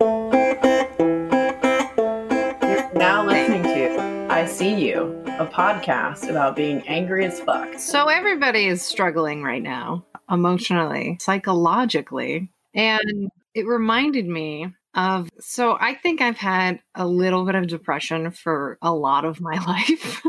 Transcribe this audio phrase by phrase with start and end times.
[0.00, 0.08] You're
[2.94, 7.80] now listening to I See You, a podcast about being angry as fuck.
[7.80, 12.48] So everybody is struggling right now, emotionally, psychologically.
[12.74, 18.30] And it reminded me of so I think I've had a little bit of depression
[18.30, 20.24] for a lot of my life.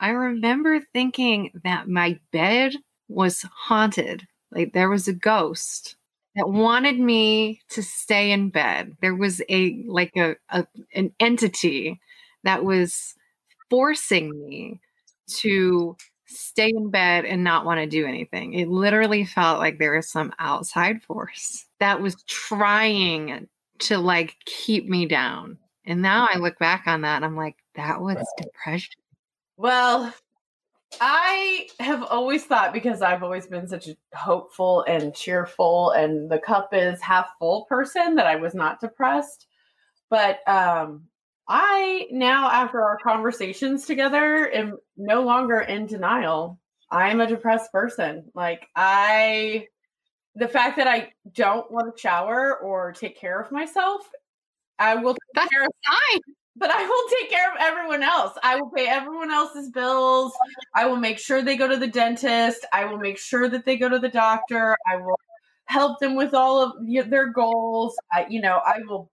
[0.00, 2.74] I remember thinking that my bed
[3.06, 5.94] was haunted, like there was a ghost
[6.36, 8.96] that wanted me to stay in bed.
[9.00, 12.00] There was a like a, a an entity
[12.44, 13.14] that was
[13.70, 14.80] forcing me
[15.40, 18.54] to stay in bed and not want to do anything.
[18.54, 23.48] It literally felt like there was some outside force that was trying
[23.80, 25.58] to like keep me down.
[25.84, 28.94] And now I look back on that and I'm like, that was depression.
[29.56, 30.14] Well,
[31.00, 36.38] I have always thought because I've always been such a hopeful and cheerful and the
[36.38, 39.46] cup is half full person that I was not depressed.
[40.10, 41.04] But um
[41.48, 46.60] I now after our conversations together am no longer in denial.
[46.90, 48.30] I'm a depressed person.
[48.34, 49.66] Like I
[50.34, 54.08] the fact that I don't want to shower or take care of myself,
[54.78, 55.70] I will take That's care of.
[56.56, 58.36] But I will take care of everyone else.
[58.42, 60.32] I will pay everyone else's bills.
[60.74, 62.66] I will make sure they go to the dentist.
[62.72, 64.76] I will make sure that they go to the doctor.
[64.90, 65.18] I will
[65.64, 66.74] help them with all of
[67.10, 67.96] their goals.
[68.12, 69.10] I, you know, I will,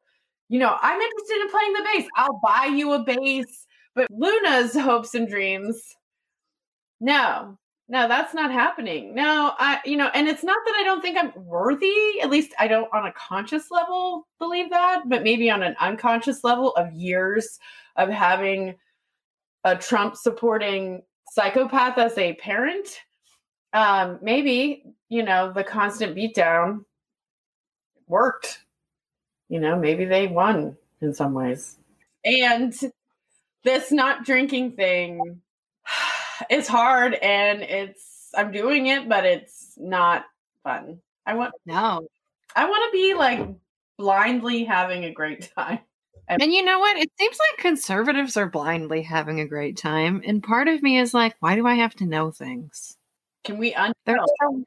[0.49, 2.07] you know, I'm interested in playing the bass.
[2.15, 3.65] I'll buy you a bass.
[3.95, 5.81] But Luna's hopes and dreams,
[6.99, 7.57] no,
[7.89, 9.15] no, that's not happening.
[9.15, 12.21] No, I, you know, and it's not that I don't think I'm worthy.
[12.21, 16.43] At least I don't on a conscious level believe that, but maybe on an unconscious
[16.43, 17.57] level of years
[17.95, 18.75] of having
[19.63, 23.01] a Trump supporting psychopath as a parent.
[23.73, 26.85] Um, maybe, you know, the constant beatdown
[28.07, 28.65] worked.
[29.47, 31.77] You know, maybe they won in some ways.
[32.23, 32.71] And
[33.63, 35.41] this not drinking thing
[36.49, 40.25] it's hard and it's I'm doing it, but it's not
[40.63, 40.99] fun.
[41.25, 42.07] I want No.
[42.55, 43.47] I want to be like
[43.97, 45.79] blindly having a great time.
[46.27, 46.97] And you know what?
[46.97, 50.21] It seems like conservatives are blindly having a great time.
[50.25, 52.97] And part of me is like, why do I have to know things?
[53.43, 54.63] Can we un- They're so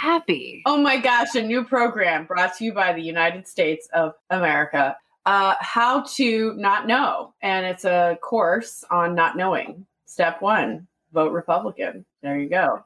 [0.00, 0.62] happy.
[0.66, 4.96] Oh my gosh, a new program brought to you by the United States of America.
[5.26, 7.34] Uh, how to not know.
[7.40, 9.86] And it's a course on not knowing.
[10.06, 12.04] Step one, vote Republican.
[12.22, 12.84] There you go.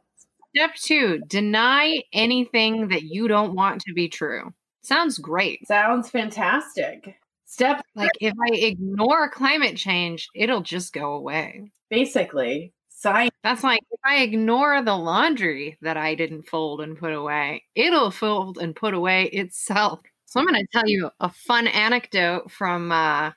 [0.55, 4.53] Step two, deny anything that you don't want to be true.
[4.83, 5.67] Sounds great.
[5.67, 7.17] Sounds fantastic.
[7.45, 11.71] Step Like if I ignore climate change, it'll just go away.
[11.91, 13.31] basically science.
[13.43, 18.11] That's like if I ignore the laundry that I didn't fold and put away, it'll
[18.11, 20.01] fold and put away itself.
[20.27, 23.33] So I'm going to tell you a fun anecdote from uh,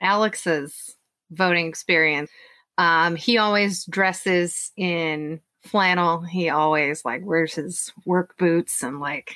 [0.00, 0.96] Alex's
[1.30, 2.30] voting experience.
[2.78, 6.22] Um, he always dresses in flannel.
[6.22, 9.34] He always like wears his work boots and like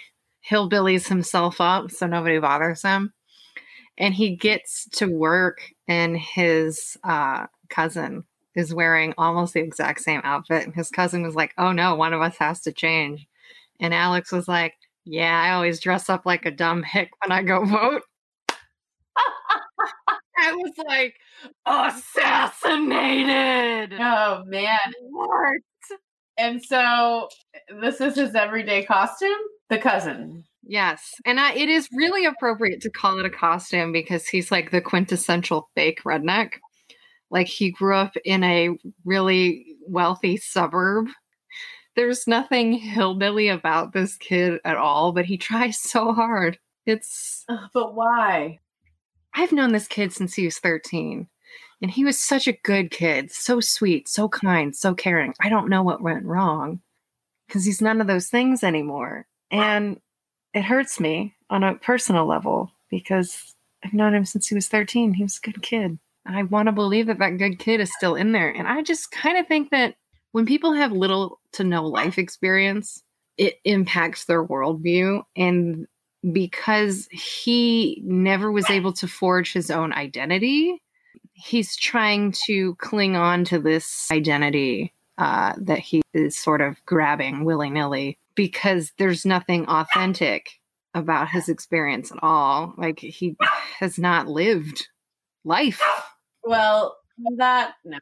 [0.48, 3.12] hillbillies himself up so nobody bothers him.
[3.98, 10.20] And he gets to work and his uh, cousin is wearing almost the exact same
[10.24, 10.64] outfit.
[10.64, 13.26] And his cousin was like, Oh no, one of us has to change.
[13.80, 17.42] And Alex was like, Yeah, I always dress up like a dumb hick when I
[17.42, 18.02] go vote.
[20.38, 21.16] I was like,
[21.66, 23.98] assassinated.
[24.00, 24.78] Oh man.
[25.10, 25.60] What?
[26.38, 27.28] And so
[27.80, 29.38] this is his everyday costume?
[29.68, 30.44] The cousin.
[30.62, 31.14] Yes.
[31.26, 34.80] And I, it is really appropriate to call it a costume because he's like the
[34.80, 36.52] quintessential fake redneck.
[37.30, 38.70] Like he grew up in a
[39.04, 41.08] really wealthy suburb.
[41.96, 46.58] There's nothing hillbilly about this kid at all, but he tries so hard.
[46.86, 48.58] It's, But why?
[49.34, 51.28] I've known this kid since he was 13,
[51.80, 55.34] and he was such a good kid, so sweet, so kind, so caring.
[55.40, 56.80] I don't know what went wrong
[57.46, 59.26] because he's none of those things anymore.
[59.50, 60.00] And
[60.54, 63.54] it hurts me on a personal level because
[63.84, 65.14] I've known him since he was 13.
[65.14, 65.98] He was a good kid.
[66.24, 68.50] I want to believe that that good kid is still in there.
[68.50, 69.96] And I just kind of think that
[70.30, 73.02] when people have little to no life experience,
[73.36, 75.22] it impacts their worldview.
[75.36, 75.86] And
[76.30, 80.80] because he never was able to forge his own identity,
[81.32, 87.44] he's trying to cling on to this identity uh, that he is sort of grabbing
[87.44, 90.60] willy nilly because there's nothing authentic
[90.94, 92.74] about his experience at all.
[92.76, 93.36] Like he
[93.78, 94.88] has not lived
[95.44, 95.82] life.
[96.44, 96.96] Well,
[97.36, 98.00] that note,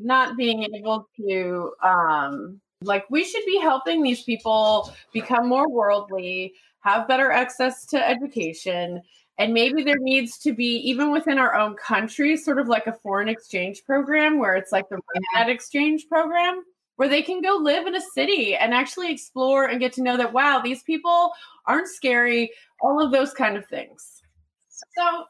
[0.00, 6.54] not being able to um like we should be helping these people become more worldly,
[6.80, 9.02] have better access to education,
[9.38, 12.92] And maybe there needs to be, even within our own country, sort of like a
[12.92, 15.00] foreign exchange program where it's like the
[15.34, 16.62] Red exchange program,
[16.96, 20.16] where they can go live in a city and actually explore and get to know
[20.18, 21.32] that, wow, these people
[21.66, 24.22] aren't scary, all of those kind of things.
[24.96, 25.24] So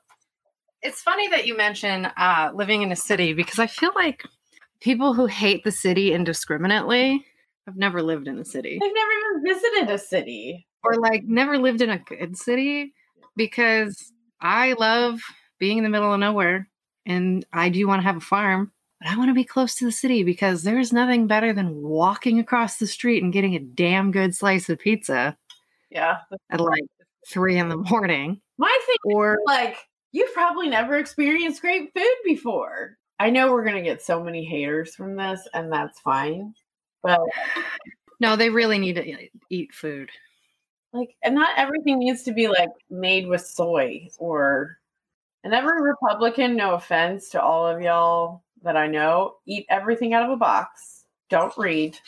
[0.82, 4.24] it's funny that you mention uh, living in a city because I feel like
[4.80, 7.24] people who hate the city indiscriminately
[7.66, 8.78] have never lived in a city.
[8.82, 10.66] I've never even visited a city.
[10.84, 12.92] Or like never lived in a good city
[13.36, 15.20] because I love
[15.58, 16.68] being in the middle of nowhere
[17.06, 19.84] and I do want to have a farm, but I want to be close to
[19.84, 24.10] the city because there's nothing better than walking across the street and getting a damn
[24.10, 25.36] good slice of pizza.
[25.90, 26.18] Yeah.
[26.50, 26.84] At like
[27.28, 28.40] three in the morning.
[28.58, 29.76] My thing or like
[30.10, 32.98] you've probably never experienced great food before.
[33.18, 36.54] I know we're gonna get so many haters from this, and that's fine.
[37.02, 37.20] But
[38.20, 40.10] no, they really need to eat food.
[40.92, 44.78] Like, and not everything needs to be like made with soy or.
[45.44, 50.22] And every Republican, no offense to all of y'all that I know, eat everything out
[50.22, 51.04] of a box.
[51.30, 51.98] Don't read.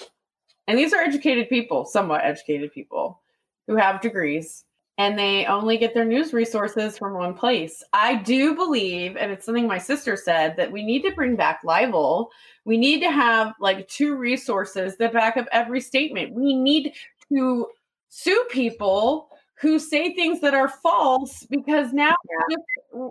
[0.69, 3.21] And these are educated people, somewhat educated people
[3.67, 4.65] who have degrees
[4.97, 7.83] and they only get their news resources from one place.
[7.93, 11.61] I do believe, and it's something my sister said, that we need to bring back
[11.65, 12.31] libel.
[12.65, 16.35] We need to have like two resources that back up every statement.
[16.35, 16.93] We need
[17.33, 17.67] to
[18.09, 19.29] sue people
[19.61, 22.15] who say things that are false because now,
[22.49, 23.09] yeah.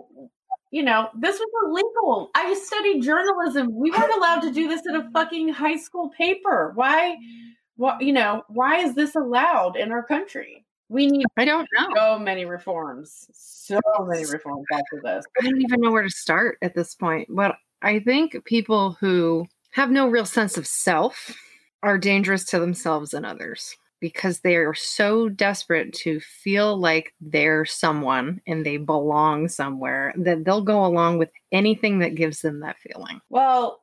[0.70, 2.30] you know, this was illegal.
[2.34, 3.74] I studied journalism.
[3.74, 6.72] We weren't allowed to do this in a fucking high school paper.
[6.74, 7.16] Why?
[7.76, 10.63] What, you know, why is this allowed in our country?
[10.88, 11.88] We need I don't know.
[11.96, 13.28] So many reforms.
[13.32, 15.24] So many reforms after this.
[15.40, 17.28] I don't even know where to start at this point.
[17.30, 21.36] But I think people who have no real sense of self
[21.82, 27.64] are dangerous to themselves and others because they are so desperate to feel like they're
[27.64, 32.76] someone and they belong somewhere that they'll go along with anything that gives them that
[32.78, 33.18] feeling.
[33.30, 33.80] Well,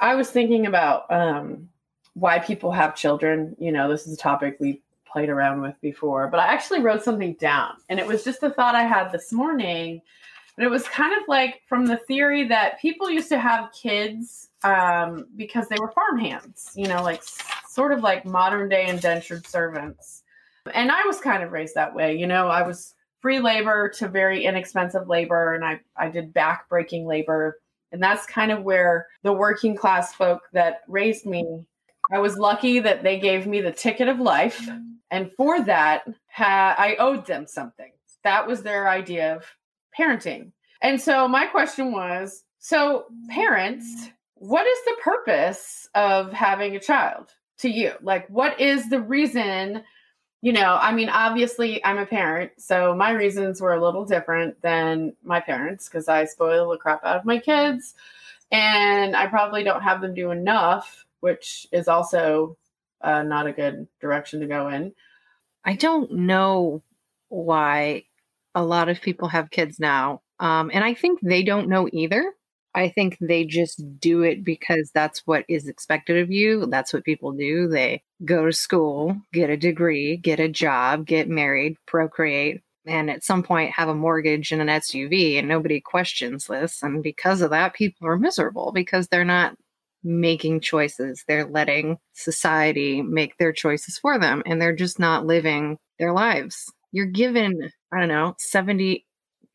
[0.00, 1.68] I was thinking about um,
[2.14, 3.56] why people have children.
[3.58, 4.80] You know, this is a topic we
[5.14, 8.50] played around with before, but I actually wrote something down and it was just a
[8.50, 10.02] thought I had this morning.
[10.56, 14.50] But it was kind of like from the theory that people used to have kids
[14.64, 17.22] um, because they were farm hands, you know, like
[17.68, 20.24] sort of like modern day indentured servants.
[20.72, 22.16] And I was kind of raised that way.
[22.16, 26.68] You know, I was free labor to very inexpensive labor and I, I did back
[26.68, 27.58] breaking labor.
[27.92, 31.64] And that's kind of where the working class folk that raised me
[32.12, 34.68] I was lucky that they gave me the ticket of life.
[35.14, 37.92] And for that, ha- I owed them something.
[38.24, 39.44] That was their idea of
[39.96, 40.50] parenting.
[40.82, 44.08] And so my question was so, parents, mm-hmm.
[44.34, 47.28] what is the purpose of having a child
[47.58, 47.92] to you?
[48.02, 49.84] Like, what is the reason?
[50.42, 54.60] You know, I mean, obviously, I'm a parent, so my reasons were a little different
[54.62, 57.94] than my parents because I spoil the crap out of my kids.
[58.50, 62.54] And I probably don't have them do enough which is also
[63.04, 64.92] uh, not a good direction to go in.
[65.64, 66.82] I don't know
[67.28, 68.04] why
[68.54, 70.22] a lot of people have kids now.
[70.40, 72.32] Um, and I think they don't know either.
[72.74, 76.66] I think they just do it because that's what is expected of you.
[76.66, 77.68] That's what people do.
[77.68, 83.22] They go to school, get a degree, get a job, get married, procreate, and at
[83.22, 86.82] some point have a mortgage and an SUV, and nobody questions this.
[86.82, 89.56] And because of that, people are miserable because they're not
[90.04, 91.24] making choices.
[91.26, 96.70] They're letting society make their choices for them and they're just not living their lives.
[96.92, 99.04] You're given, I don't know, 70,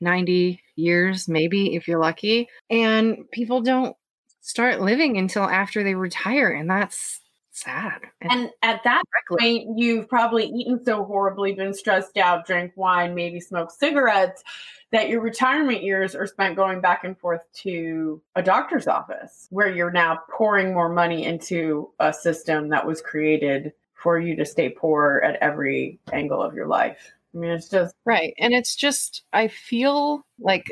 [0.01, 2.49] 90 years, maybe if you're lucky.
[2.69, 3.95] And people don't
[4.41, 6.49] start living until after they retire.
[6.49, 8.01] And that's sad.
[8.21, 13.15] And, and at that point, you've probably eaten so horribly, been stressed out, drank wine,
[13.15, 14.43] maybe smoked cigarettes
[14.91, 19.69] that your retirement years are spent going back and forth to a doctor's office where
[19.69, 24.69] you're now pouring more money into a system that was created for you to stay
[24.69, 27.11] poor at every angle of your life.
[27.33, 28.33] I mean, it's just right.
[28.39, 30.71] And it's just, I feel like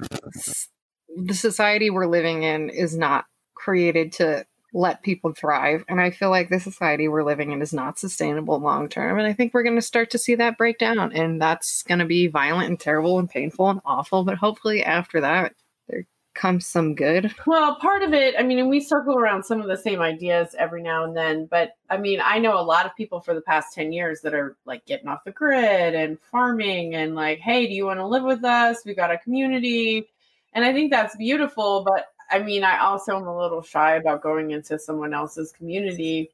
[1.16, 4.46] the society we're living in is not created to
[4.78, 5.84] let people thrive.
[5.90, 9.18] And I feel like the society we're living in is not sustainable long term.
[9.18, 11.12] And I think we're going to start to see that break down.
[11.14, 14.24] And that's going to be violent and terrible and painful and awful.
[14.24, 15.56] But hopefully, after that,
[15.90, 16.06] there
[16.36, 17.34] comes some good.
[17.48, 20.56] Well, part of it, I mean, and we circle around some of the same ideas
[20.60, 21.48] every now and then.
[21.48, 24.36] But I mean, I know a lot of people for the past 10 years that
[24.36, 28.06] are like getting off the grid and farming and like, hey, do you want to
[28.06, 28.84] live with us?
[28.86, 30.08] We've got a community.
[30.54, 31.84] And I think that's beautiful.
[31.84, 36.32] But I mean, I also am a little shy about going into someone else's community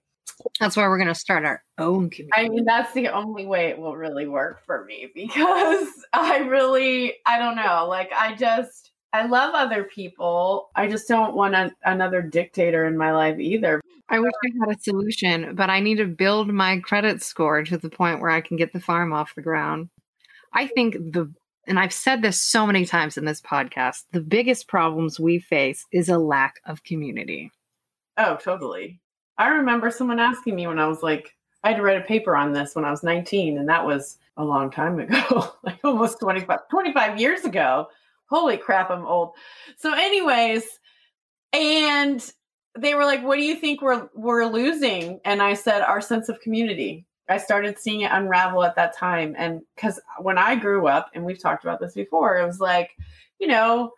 [0.60, 2.32] That's why we're going to start our own community.
[2.36, 7.16] I mean, that's the only way it will really work for me because I really,
[7.26, 7.86] I don't know.
[7.88, 10.70] Like, I just, I love other people.
[10.76, 13.82] I just don't want a, another dictator in my life either.
[14.10, 17.78] I wish I had a solution, but I need to build my credit score to
[17.78, 19.90] the point where I can get the farm off the ground.
[20.52, 21.32] I think the,
[21.68, 25.86] and I've said this so many times in this podcast, the biggest problems we face
[25.92, 27.52] is a lack of community.
[28.18, 29.00] Oh, totally.
[29.38, 32.36] I remember someone asking me when I was like, I had to write a paper
[32.36, 36.20] on this when I was 19, and that was a long time ago, like almost
[36.20, 37.88] 25, 25 years ago.
[38.30, 39.32] Holy crap, I'm old.
[39.78, 40.66] So, anyways,
[41.54, 42.34] and
[42.78, 46.30] they were like, "What do you think we're we're losing?" And I said, "Our sense
[46.30, 50.88] of community." I started seeing it unravel at that time, and because when I grew
[50.88, 52.92] up, and we've talked about this before, it was like,
[53.40, 53.94] you know,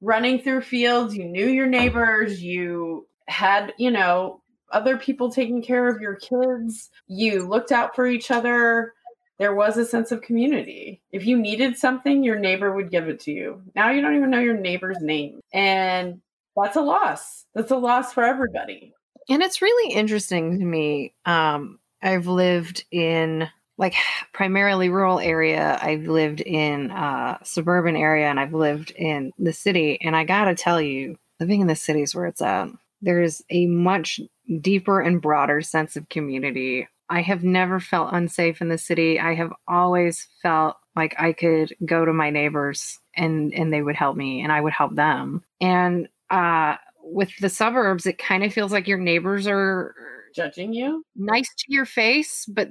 [0.00, 1.16] running through fields.
[1.16, 2.42] You knew your neighbors.
[2.42, 6.90] You had, you know, other people taking care of your kids.
[7.06, 8.94] You looked out for each other.
[9.38, 11.00] There was a sense of community.
[11.12, 13.62] If you needed something, your neighbor would give it to you.
[13.74, 15.40] Now you don't even know your neighbor's name.
[15.52, 16.20] And
[16.56, 17.46] that's a loss.
[17.54, 18.92] That's a loss for everybody.
[19.28, 21.14] And it's really interesting to me.
[21.24, 23.94] Um, I've lived in like
[24.32, 25.78] primarily rural area.
[25.80, 29.98] I've lived in uh, suburban area, and I've lived in the city.
[30.02, 32.68] And I gotta tell you, living in the city is where it's at.
[33.00, 34.20] There's a much
[34.60, 36.88] deeper and broader sense of community.
[37.08, 39.18] I have never felt unsafe in the city.
[39.18, 43.96] I have always felt like I could go to my neighbors and and they would
[43.96, 45.42] help me and I would help them.
[45.60, 49.94] And uh with the suburbs it kind of feels like your neighbors are
[50.34, 51.04] judging you.
[51.16, 52.68] Nice to your face, but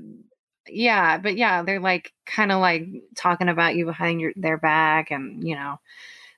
[0.68, 5.12] yeah, but yeah, they're like kind of like talking about you behind your their back
[5.12, 5.80] and you know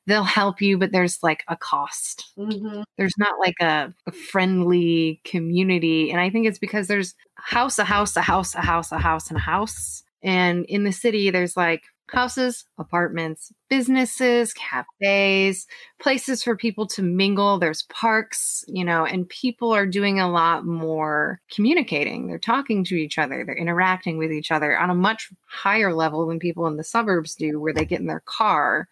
[0.07, 2.31] they'll help you, but there's like a cost.
[2.37, 2.81] Mm-hmm.
[2.97, 6.11] There's not like a, a, friendly community.
[6.11, 9.29] And I think it's because there's house, a house, a house, a house, a house,
[9.29, 10.03] and a house.
[10.23, 15.65] And in the city, there's like houses, apartments, businesses, cafes,
[15.99, 17.57] places for people to mingle.
[17.57, 22.27] There's parks, you know, and people are doing a lot more communicating.
[22.27, 26.25] They're talking to each other, they're interacting with each other on a much higher level
[26.27, 28.87] than people in the suburbs do, where they get in their car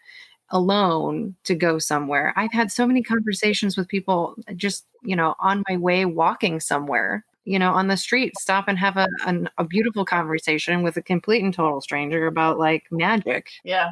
[0.51, 2.33] alone to go somewhere.
[2.35, 7.25] I've had so many conversations with people just, you know, on my way walking somewhere,
[7.49, 11.01] you know, on the street, stop and have a, an, a beautiful conversation with a
[11.01, 13.47] complete and total stranger about like magic.
[13.63, 13.89] Yeah.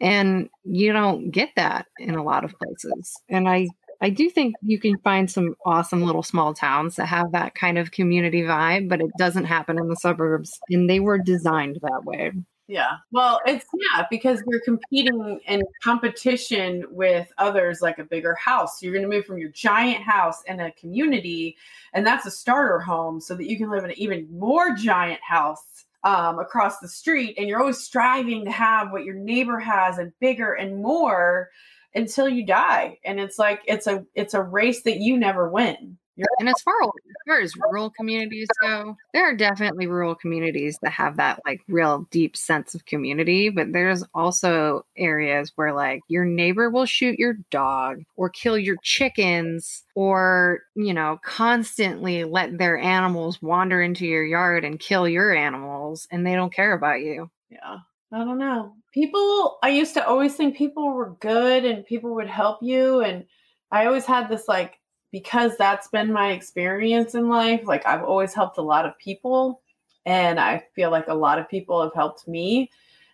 [0.00, 3.14] And you don't get that in a lot of places.
[3.28, 3.68] And I,
[4.00, 7.78] I do think you can find some awesome little small towns that have that kind
[7.78, 10.58] of community vibe, but it doesn't happen in the suburbs.
[10.68, 12.32] And they were designed that way.
[12.68, 12.98] Yeah.
[13.10, 18.82] Well, it's yeah, because you're competing in competition with others like a bigger house.
[18.82, 21.56] You're going to move from your giant house in a community,
[21.94, 25.20] and that's a starter home so that you can live in an even more giant
[25.22, 27.36] house um, across the street.
[27.38, 31.48] And you're always striving to have what your neighbor has and bigger and more
[31.94, 32.98] until you die.
[33.02, 35.96] And it's like it's a it's a race that you never win.
[36.38, 36.90] And as far, as
[37.26, 42.06] far as rural communities go, there are definitely rural communities that have that like real
[42.10, 43.48] deep sense of community.
[43.48, 48.76] But there's also areas where like your neighbor will shoot your dog or kill your
[48.82, 55.34] chickens or, you know, constantly let their animals wander into your yard and kill your
[55.34, 57.30] animals and they don't care about you.
[57.50, 57.78] Yeah.
[58.12, 58.74] I don't know.
[58.94, 63.00] People, I used to always think people were good and people would help you.
[63.00, 63.26] And
[63.70, 64.78] I always had this like
[65.10, 69.62] because that's been my experience in life, like I've always helped a lot of people
[70.04, 72.70] and I feel like a lot of people have helped me.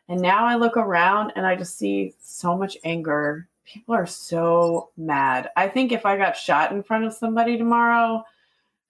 [0.09, 3.49] And now I look around and I just see so much anger.
[3.65, 5.51] People are so mad.
[5.57, 8.23] I think if I got shot in front of somebody tomorrow,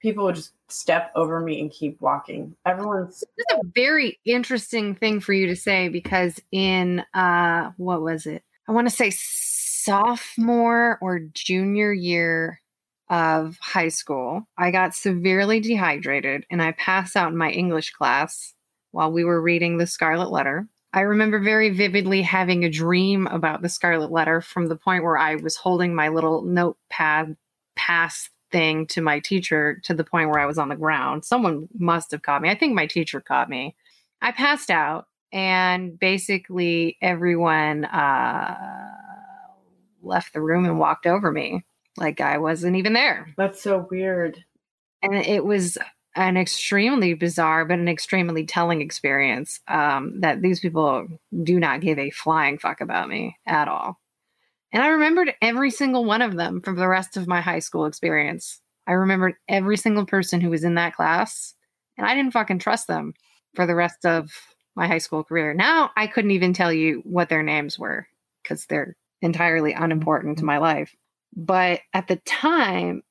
[0.00, 2.56] people would just step over me and keep walking.
[2.66, 8.02] Everyone's This is a very interesting thing for you to say because in uh what
[8.02, 8.42] was it?
[8.68, 12.60] I want to say sophomore or junior year
[13.08, 18.54] of high school, I got severely dehydrated and I passed out in my English class
[18.92, 20.68] while we were reading The Scarlet Letter.
[20.92, 25.18] I remember very vividly having a dream about the Scarlet Letter from the point where
[25.18, 27.36] I was holding my little notepad
[27.74, 31.24] pass thing to my teacher to the point where I was on the ground.
[31.24, 32.48] Someone must have caught me.
[32.48, 33.74] I think my teacher caught me.
[34.22, 38.54] I passed out, and basically everyone uh,
[40.00, 41.64] left the room and walked over me
[41.96, 43.32] like I wasn't even there.
[43.36, 44.44] That's so weird.
[45.02, 45.78] And it was
[46.16, 51.06] an extremely bizarre but an extremely telling experience um, that these people
[51.42, 53.98] do not give a flying fuck about me at all.
[54.72, 57.86] And I remembered every single one of them from the rest of my high school
[57.86, 58.60] experience.
[58.86, 61.54] I remembered every single person who was in that class,
[61.96, 63.14] and I didn't fucking trust them
[63.54, 64.30] for the rest of
[64.74, 65.54] my high school career.
[65.54, 68.08] Now I couldn't even tell you what their names were
[68.42, 70.94] because they're entirely unimportant to my life.
[71.36, 73.02] But at the time,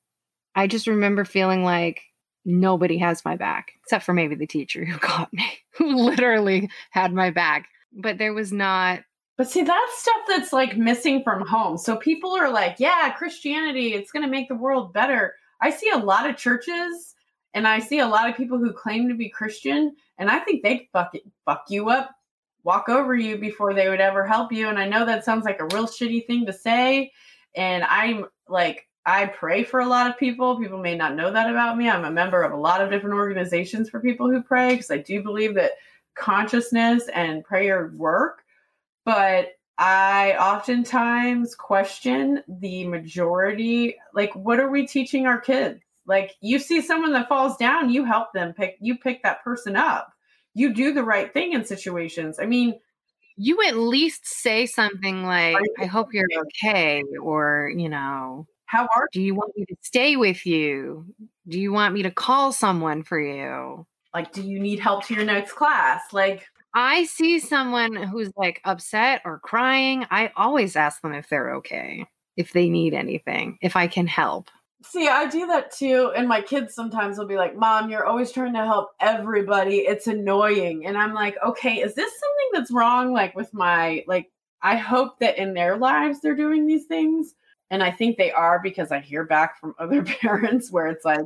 [0.54, 2.02] I just remember feeling like
[2.44, 7.12] nobody has my back except for maybe the teacher who caught me, who literally had
[7.12, 7.68] my back.
[7.92, 9.00] But there was not.
[9.36, 11.76] But see, that's stuff that's like missing from home.
[11.76, 15.34] So people are like, yeah, Christianity, it's going to make the world better.
[15.60, 17.14] I see a lot of churches
[17.54, 20.62] and I see a lot of people who claim to be Christian, and I think
[20.62, 22.10] they'd fuck, it, fuck you up,
[22.64, 24.68] walk over you before they would ever help you.
[24.68, 27.12] And I know that sounds like a real shitty thing to say.
[27.54, 30.58] And I'm like, I pray for a lot of people.
[30.58, 31.88] People may not know that about me.
[31.88, 34.98] I'm a member of a lot of different organizations for people who pray because I
[34.98, 35.72] do believe that
[36.14, 38.42] consciousness and prayer work.
[39.04, 43.96] But I oftentimes question the majority.
[44.14, 45.80] Like, what are we teaching our kids?
[46.06, 49.76] Like, you see someone that falls down, you help them pick, you pick that person
[49.76, 50.12] up.
[50.54, 52.38] You do the right thing in situations.
[52.38, 52.78] I mean,
[53.36, 59.08] you at least say something like, I hope you're okay, or, you know, how are
[59.12, 61.06] do you want me to stay with you?
[61.48, 63.86] Do you want me to call someone for you?
[64.12, 66.12] Like, do you need help to your next class?
[66.12, 70.06] Like, I see someone who's like upset or crying.
[70.10, 74.50] I always ask them if they're okay, if they need anything, if I can help.
[74.86, 76.12] See, I do that too.
[76.14, 79.78] And my kids sometimes will be like, Mom, you're always trying to help everybody.
[79.78, 80.86] It's annoying.
[80.86, 83.12] And I'm like, okay, is this something that's wrong?
[83.12, 84.30] Like with my, like,
[84.62, 87.34] I hope that in their lives they're doing these things.
[87.70, 91.24] And I think they are because I hear back from other parents where it's like,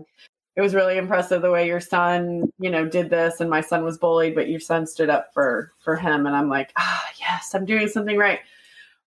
[0.57, 3.85] it was really impressive the way your son, you know, did this and my son
[3.85, 6.27] was bullied, but your son stood up for for him.
[6.27, 8.41] And I'm like, ah, oh, yes, I'm doing something right.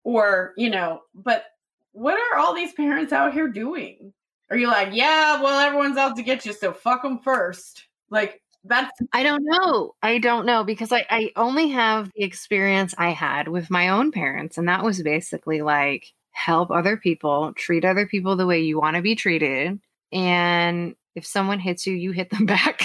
[0.05, 1.47] Or, you know, but
[1.93, 4.13] what are all these parents out here doing?
[4.51, 7.85] Are you like, yeah, well, everyone's out to get you, so fuck them first?
[8.11, 9.95] Like, that's I don't know.
[10.03, 14.13] I don't know because I, I only have the experience I had with my own
[14.13, 18.79] parents, and that was basically like help other people, treat other people the way you
[18.79, 19.81] want to be treated,
[20.13, 22.83] and if someone hits you, you hit them back.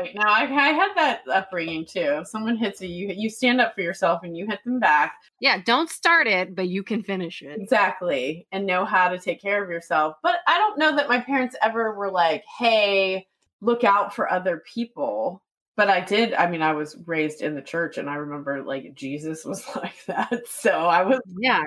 [0.00, 2.18] Right now, I, I, had that upbringing too.
[2.20, 5.14] If someone hits you, you you stand up for yourself and you hit them back.
[5.40, 7.60] Yeah, don't start it, but you can finish it.
[7.60, 10.16] Exactly, and know how to take care of yourself.
[10.22, 13.26] But I don't know that my parents ever were like, "Hey,
[13.60, 15.42] look out for other people."
[15.76, 16.32] But I did.
[16.32, 20.04] I mean, I was raised in the church, and I remember like Jesus was like
[20.06, 20.48] that.
[20.48, 21.62] So I was, yeah.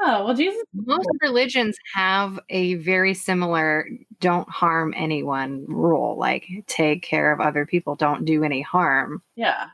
[0.00, 0.62] Oh, well, Jesus.
[0.74, 3.88] Most religions have a very similar
[4.20, 9.22] don't harm anyone rule, like take care of other people, don't do any harm.
[9.36, 9.68] Yeah.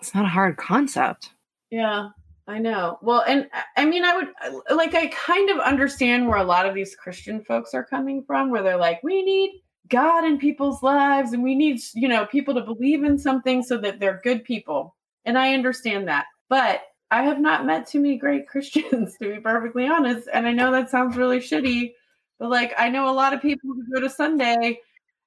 [0.00, 1.30] It's not a hard concept.
[1.70, 2.10] Yeah,
[2.46, 2.98] I know.
[3.02, 6.44] Well, and uh, I mean, I would uh, like, I kind of understand where a
[6.44, 10.38] lot of these Christian folks are coming from, where they're like, we need God in
[10.38, 14.20] people's lives and we need, you know, people to believe in something so that they're
[14.22, 14.94] good people.
[15.24, 16.26] And I understand that.
[16.48, 20.28] But I have not met too many great Christians, to be perfectly honest.
[20.32, 21.92] And I know that sounds really shitty,
[22.38, 24.80] but like I know a lot of people who go to Sunday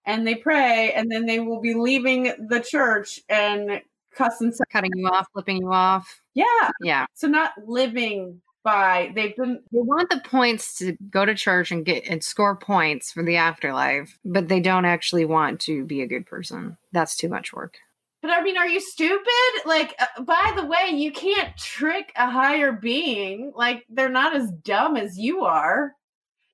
[0.05, 3.81] and they pray and then they will be leaving the church and
[4.15, 6.21] cussing cutting you off, flipping you off.
[6.33, 6.71] Yeah.
[6.81, 7.05] Yeah.
[7.13, 11.83] So not living by they've been they want the points to go to church and
[11.83, 16.07] get and score points for the afterlife, but they don't actually want to be a
[16.07, 16.77] good person.
[16.91, 17.77] That's too much work.
[18.21, 19.25] But I mean, are you stupid?
[19.65, 23.51] Like, uh, by the way, you can't trick a higher being.
[23.55, 25.93] Like, they're not as dumb as you are.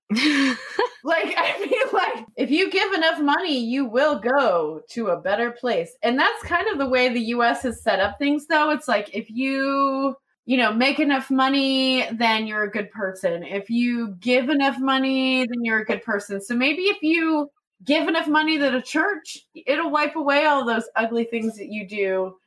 [0.11, 5.51] like, I mean, like, if you give enough money, you will go to a better
[5.51, 5.91] place.
[6.03, 8.69] And that's kind of the way the US has set up things, though.
[8.69, 13.43] It's like, if you, you know, make enough money, then you're a good person.
[13.43, 16.41] If you give enough money, then you're a good person.
[16.41, 17.51] So maybe if you
[17.83, 21.87] give enough money to the church, it'll wipe away all those ugly things that you
[21.87, 22.37] do.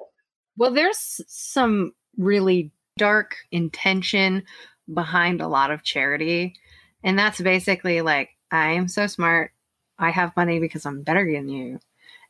[0.57, 4.45] Well, there's some really dark intention
[4.93, 6.55] behind a lot of charity.
[7.03, 9.53] And that's basically like, I am so smart.
[9.99, 11.79] I have money because I'm better than you.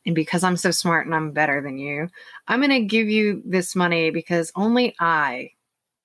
[0.06, 2.08] And because I'm so smart and I'm better than you,
[2.48, 5.50] I'm going to give you this money because only I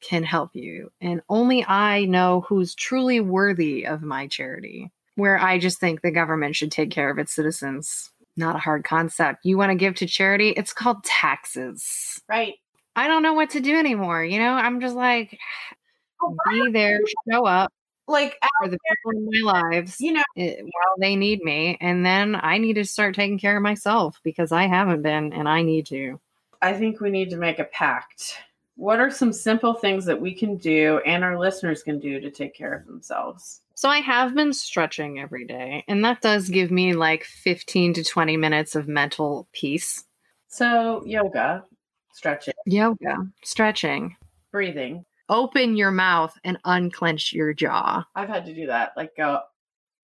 [0.02, 0.92] can help you.
[1.02, 6.12] And only I know who's truly worthy of my charity where I just think the
[6.12, 8.12] government should take care of its citizens.
[8.38, 9.46] Not a hard concept.
[9.46, 10.50] You want to give to charity?
[10.50, 12.22] It's called taxes.
[12.28, 12.56] Right.
[12.96, 14.24] I don't know what to do anymore.
[14.24, 15.38] You know, I'm just like,
[16.22, 17.00] oh, be there,
[17.30, 17.72] show up.
[18.08, 22.06] Like for the people in my lives, you know, it, while they need me, and
[22.06, 25.64] then I need to start taking care of myself because I haven't been, and I
[25.64, 26.20] need to.
[26.62, 28.38] I think we need to make a pact.
[28.76, 32.30] What are some simple things that we can do and our listeners can do to
[32.30, 33.62] take care of themselves?
[33.76, 38.04] So I have been stretching every day, and that does give me like 15 to
[38.06, 40.06] 20 minutes of mental peace.
[40.48, 41.66] So, yoga,
[42.14, 44.16] stretching, Yoga, stretching.
[44.52, 45.04] breathing.
[45.28, 48.06] Open your mouth and unclench your jaw.
[48.16, 49.40] I've had to do that, like go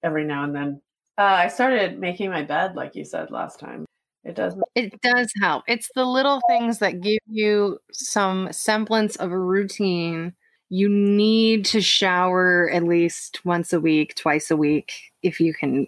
[0.04, 0.82] every now and then.
[1.18, 3.86] Uh, I started making my bed, like you said last time.
[4.24, 4.56] It does.
[4.76, 5.64] It does help.
[5.68, 10.34] It's the little things that give you some semblance of a routine.
[10.74, 15.88] You need to shower at least once a week, twice a week, if you can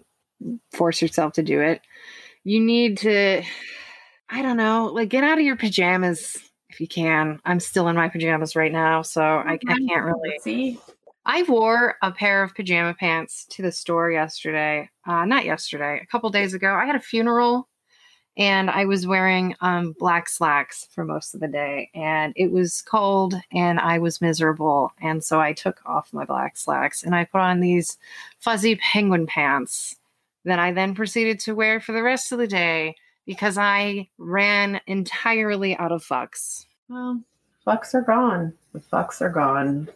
[0.72, 1.80] force yourself to do it.
[2.44, 3.42] You need to,
[4.28, 6.36] I don't know, like get out of your pajamas
[6.68, 7.40] if you can.
[7.46, 9.56] I'm still in my pajamas right now, so I, I
[9.88, 10.38] can't really.
[10.42, 10.78] see.
[11.24, 14.90] I wore a pair of pajama pants to the store yesterday.
[15.06, 16.74] Uh, not yesterday, a couple days ago.
[16.74, 17.70] I had a funeral
[18.36, 21.90] and I was wearing um, black slacks for most of the day.
[21.94, 24.92] And it was cold and I was miserable.
[25.00, 27.96] And so I took off my black slacks and I put on these
[28.40, 29.96] fuzzy penguin pants
[30.44, 34.80] that I then proceeded to wear for the rest of the day because I ran
[34.86, 36.66] entirely out of fucks.
[36.88, 37.20] Well,
[37.66, 38.52] fucks are gone.
[38.72, 39.88] The fucks are gone.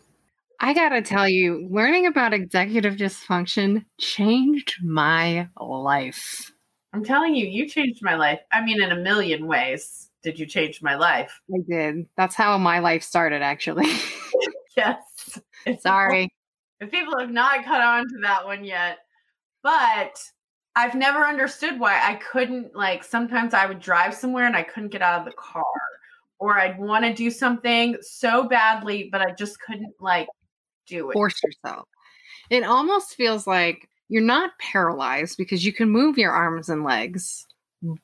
[0.60, 6.52] I gotta tell you, learning about executive dysfunction changed my life.
[6.92, 8.40] I'm telling you, you changed my life.
[8.50, 11.40] I mean, in a million ways, did you change my life?
[11.52, 12.06] I did.
[12.16, 13.86] That's how my life started, actually.
[14.76, 15.40] Yes.
[15.80, 16.30] Sorry.
[16.78, 18.98] If people have not caught on to that one yet,
[19.64, 20.22] but
[20.76, 24.90] I've never understood why I couldn't, like, sometimes I would drive somewhere and I couldn't
[24.90, 25.64] get out of the car,
[26.38, 30.28] or I'd want to do something so badly, but I just couldn't, like,
[30.86, 31.14] do it.
[31.14, 31.88] Force yourself.
[32.48, 37.46] It almost feels like you're not paralyzed because you can move your arms and legs,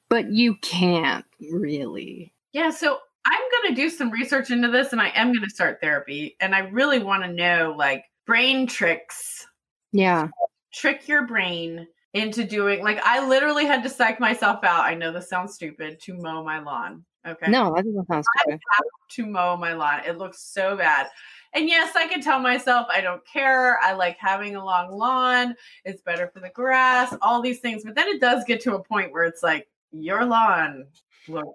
[0.09, 2.33] but you can't really.
[2.53, 5.51] Yeah, so I'm going to do some research into this and I am going to
[5.51, 6.37] start therapy.
[6.41, 9.47] And I really want to know like brain tricks,
[9.93, 10.29] Yeah.
[10.73, 14.85] trick your brain into doing like I literally had to psych myself out.
[14.85, 17.05] I know this sounds stupid to mow my lawn.
[17.27, 17.51] Okay.
[17.51, 18.61] No, that doesn't sound I stupid.
[18.73, 20.03] have to mow my lawn.
[20.07, 21.09] It looks so bad.
[21.55, 23.79] And yes, I can tell myself I don't care.
[23.81, 25.55] I like having a long lawn.
[25.85, 27.85] It's better for the grass, all these things.
[27.85, 30.87] But then it does get to a point where it's like, your lawn
[31.29, 31.49] looks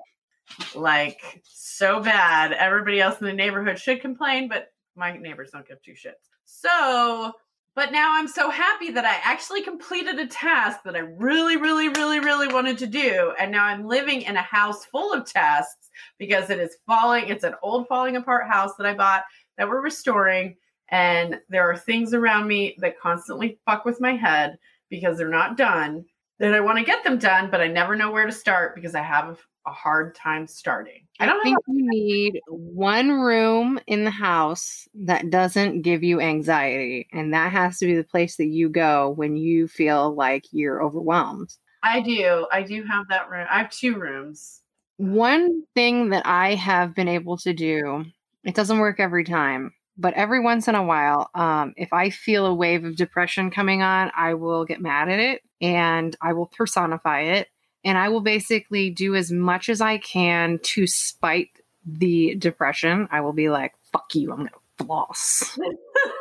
[0.73, 2.53] like so bad.
[2.53, 6.29] Everybody else in the neighborhood should complain, but my neighbors don't give two shits.
[6.45, 7.33] So,
[7.75, 11.89] but now I'm so happy that I actually completed a task that I really, really,
[11.89, 13.33] really, really wanted to do.
[13.39, 17.27] And now I'm living in a house full of tasks because it is falling.
[17.27, 19.23] It's an old falling apart house that I bought
[19.59, 20.55] that we're restoring.
[20.89, 24.57] And there are things around me that constantly fuck with my head
[24.89, 26.05] because they're not done.
[26.39, 28.95] That I want to get them done, but I never know where to start because
[28.95, 31.05] I have a hard time starting.
[31.19, 31.73] I don't think know.
[31.75, 37.09] you need one room in the house that doesn't give you anxiety.
[37.11, 40.81] And that has to be the place that you go when you feel like you're
[40.81, 41.53] overwhelmed.
[41.83, 42.47] I do.
[42.53, 43.47] I do have that room.
[43.51, 44.61] I have two rooms.
[44.95, 48.05] One thing that I have been able to do,
[48.43, 52.45] it doesn't work every time, but every once in a while, um, if I feel
[52.45, 56.45] a wave of depression coming on, I will get mad at it and I will
[56.45, 57.49] personify it.
[57.83, 61.49] And I will basically do as much as I can to spite
[61.85, 63.07] the depression.
[63.11, 65.57] I will be like, fuck you, I'm going to floss.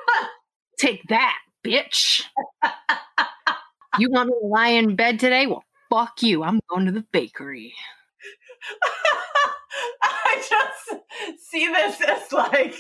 [0.79, 2.23] Take that, bitch.
[3.99, 5.47] you want me to lie in bed today?
[5.47, 6.43] Well, fuck you.
[6.43, 7.75] I'm going to the bakery.
[10.03, 11.03] I just
[11.51, 12.75] see this as like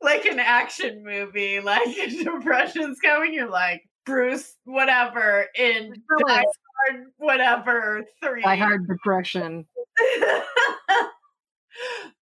[0.00, 1.88] like an action movie, like
[2.24, 3.34] depression's coming.
[3.34, 5.94] You're like Bruce, whatever in
[6.26, 6.44] Die
[6.88, 8.42] Hard, whatever three.
[8.42, 9.66] Die hard depression.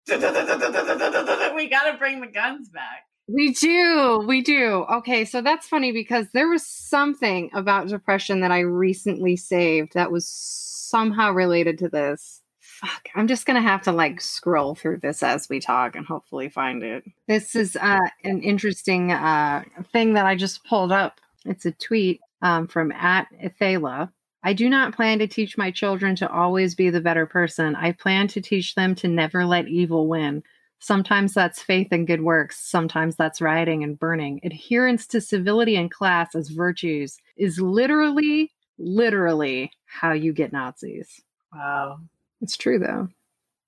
[0.08, 3.04] we gotta bring the guns back.
[3.28, 4.24] We do.
[4.28, 4.86] We do.
[4.92, 10.12] Okay, so that's funny because there was something about depression that I recently saved that
[10.12, 12.42] was somehow related to this.
[12.82, 16.50] Fuck, I'm just to have to like scroll through this as we talk and hopefully
[16.50, 17.06] find it.
[17.26, 21.22] This is uh, an interesting uh, thing that I just pulled up.
[21.46, 24.12] It's a tweet um, from at Ethala.
[24.44, 27.78] I do not plan to teach my children to always be the better person.
[27.78, 30.44] I plan to teach them to never let evil win.
[30.80, 32.60] Sometimes that's faith and good works.
[32.60, 34.42] Sometimes that's rioting and burning.
[34.44, 41.22] Adherence to civility and class as virtues is literally, literally how you get Nazis.
[41.54, 42.00] Wow.
[42.42, 43.10] It's true though.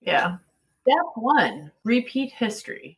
[0.01, 0.38] Yeah.
[0.84, 2.97] Step one, repeat history.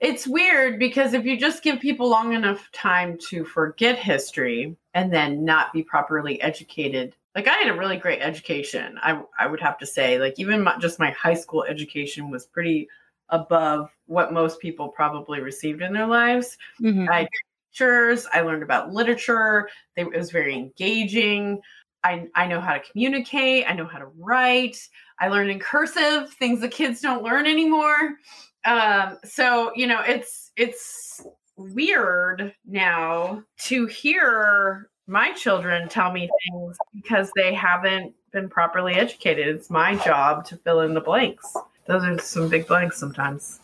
[0.00, 5.12] It's weird because if you just give people long enough time to forget history and
[5.12, 8.98] then not be properly educated, like I had a really great education.
[9.02, 12.46] I I would have to say, like even my, just my high school education was
[12.46, 12.88] pretty
[13.28, 16.58] above what most people probably received in their lives.
[16.80, 17.08] Mhm.
[17.08, 17.28] I
[17.70, 18.26] pictures.
[18.32, 19.68] I learned about literature.
[19.96, 21.60] They, it was very engaging.
[22.02, 23.64] I, I know how to communicate.
[23.68, 24.78] I know how to write.
[25.18, 28.16] I learned in cursive things the kids don't learn anymore.
[28.64, 31.22] Um, so you know, it's it's
[31.56, 39.48] weird now to hear my children tell me things because they haven't been properly educated.
[39.48, 41.54] It's my job to fill in the blanks.
[41.86, 43.60] Those are some big blanks sometimes.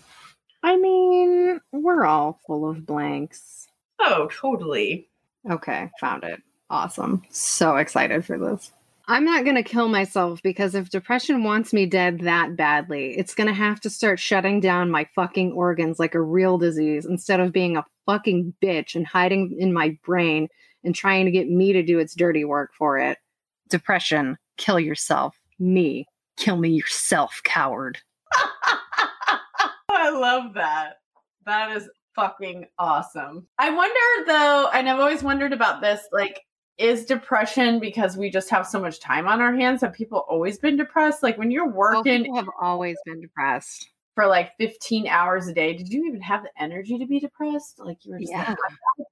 [0.62, 3.68] I mean, we're all full of blanks.
[4.01, 5.09] Oh, totally.
[5.49, 6.42] Okay, found it.
[6.70, 7.22] Awesome.
[7.31, 8.72] So excited for this.
[9.09, 13.37] I'm not going to kill myself because if depression wants me dead that badly, it's
[13.37, 17.38] going to have to start shutting down my fucking organs like a real disease instead
[17.38, 20.48] of being a fucking bitch and hiding in my brain
[20.83, 23.18] and trying to get me to do its dirty work for it.
[23.68, 25.38] Depression, kill yourself.
[25.61, 27.98] Me, kill me yourself, coward.
[29.88, 30.94] I love that.
[31.44, 33.46] That is fucking awesome.
[33.59, 36.40] I wonder though, and I've always wondered about this like,
[36.79, 39.81] is depression because we just have so much time on our hands?
[39.81, 41.23] Have people always been depressed?
[41.23, 45.75] Like when you're working, have always been depressed for like 15 hours a day.
[45.75, 47.79] Did you even have the energy to be depressed?
[47.79, 48.55] Like you were just yeah,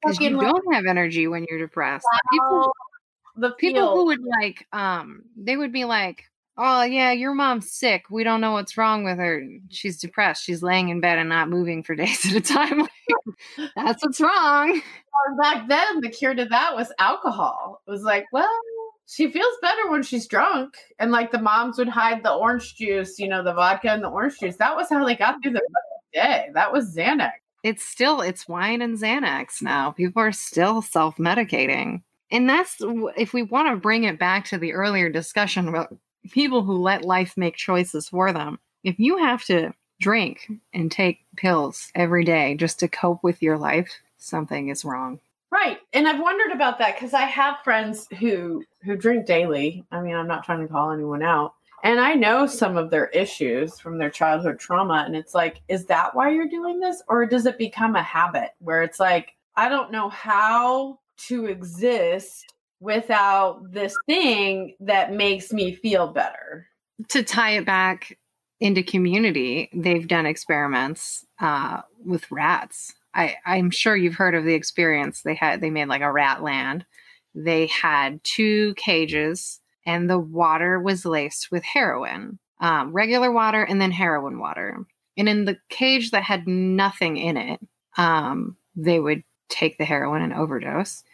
[0.05, 2.07] like, you like, don't have energy when you're depressed.
[2.11, 2.73] wow, People,
[3.37, 6.25] the people who would like, um, they would be like,
[6.57, 8.05] "Oh yeah, your mom's sick.
[8.11, 9.43] We don't know what's wrong with her.
[9.71, 10.45] She's depressed.
[10.45, 12.87] She's laying in bed and not moving for days at a time.
[13.77, 14.81] That's what's wrong."
[15.41, 17.81] Back then the cure to that was alcohol.
[17.87, 18.51] It was like, well,
[19.07, 20.75] she feels better when she's drunk.
[20.99, 24.09] And like the moms would hide the orange juice, you know, the vodka and the
[24.09, 24.57] orange juice.
[24.57, 25.63] That was how they got through the
[26.13, 26.49] day.
[26.55, 27.33] That was Xanax.
[27.63, 29.91] It's still it's wine and Xanax now.
[29.91, 32.03] People are still self-medicating.
[32.31, 32.77] And that's
[33.17, 35.97] if we want to bring it back to the earlier discussion about
[36.31, 38.59] people who let life make choices for them.
[38.83, 43.59] If you have to drink and take pills every day just to cope with your
[43.59, 45.21] life, something is wrong.
[45.51, 45.79] Right.
[45.93, 49.85] And I've wondered about that because I have friends who who drink daily.
[49.93, 51.55] I mean, I'm not trying to call anyone out.
[51.85, 55.05] And I know some of their issues from their childhood trauma.
[55.07, 57.03] And it's like, is that why you're doing this?
[57.09, 62.54] Or does it become a habit where it's like, I don't know how to exist
[62.85, 66.69] without this thing that makes me feel better?
[67.09, 68.19] To tie it back
[68.61, 72.93] into community, they've done experiments uh, with rats.
[73.15, 75.23] I, I'm sure you've heard of the experience.
[75.23, 76.85] They had they made like a rat land.
[77.35, 83.81] They had two cages, and the water was laced with heroin, um, regular water, and
[83.81, 84.85] then heroin water.
[85.17, 87.61] And in the cage that had nothing in it,
[87.97, 91.05] um, they would take the heroin and overdose.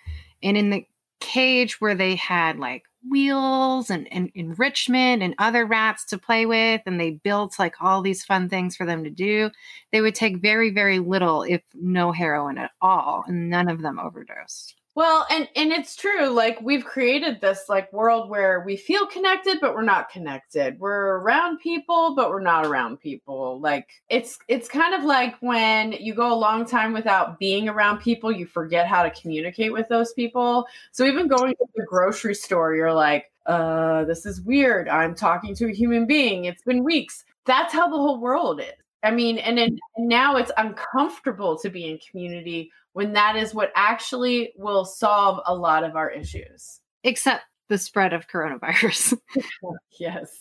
[0.42, 0.86] And in the
[1.20, 6.82] cage where they had like wheels and, and enrichment and other rats to play with,
[6.86, 9.50] and they built like all these fun things for them to do,
[9.92, 13.98] they would take very, very little, if no heroin at all, and none of them
[13.98, 14.79] overdosed.
[14.96, 16.28] Well, and and it's true.
[16.28, 20.80] Like we've created this like world where we feel connected, but we're not connected.
[20.80, 23.60] We're around people, but we're not around people.
[23.60, 27.98] Like it's it's kind of like when you go a long time without being around
[28.00, 30.66] people, you forget how to communicate with those people.
[30.90, 34.88] So even going to the grocery store, you're like, uh, this is weird.
[34.88, 36.46] I'm talking to a human being.
[36.46, 37.24] It's been weeks.
[37.46, 38.66] That's how the whole world is.
[39.02, 43.72] I mean, and, and now it's uncomfortable to be in community when that is what
[43.74, 46.80] actually will solve a lot of our issues.
[47.04, 49.16] Except the spread of coronavirus.
[50.00, 50.36] yes.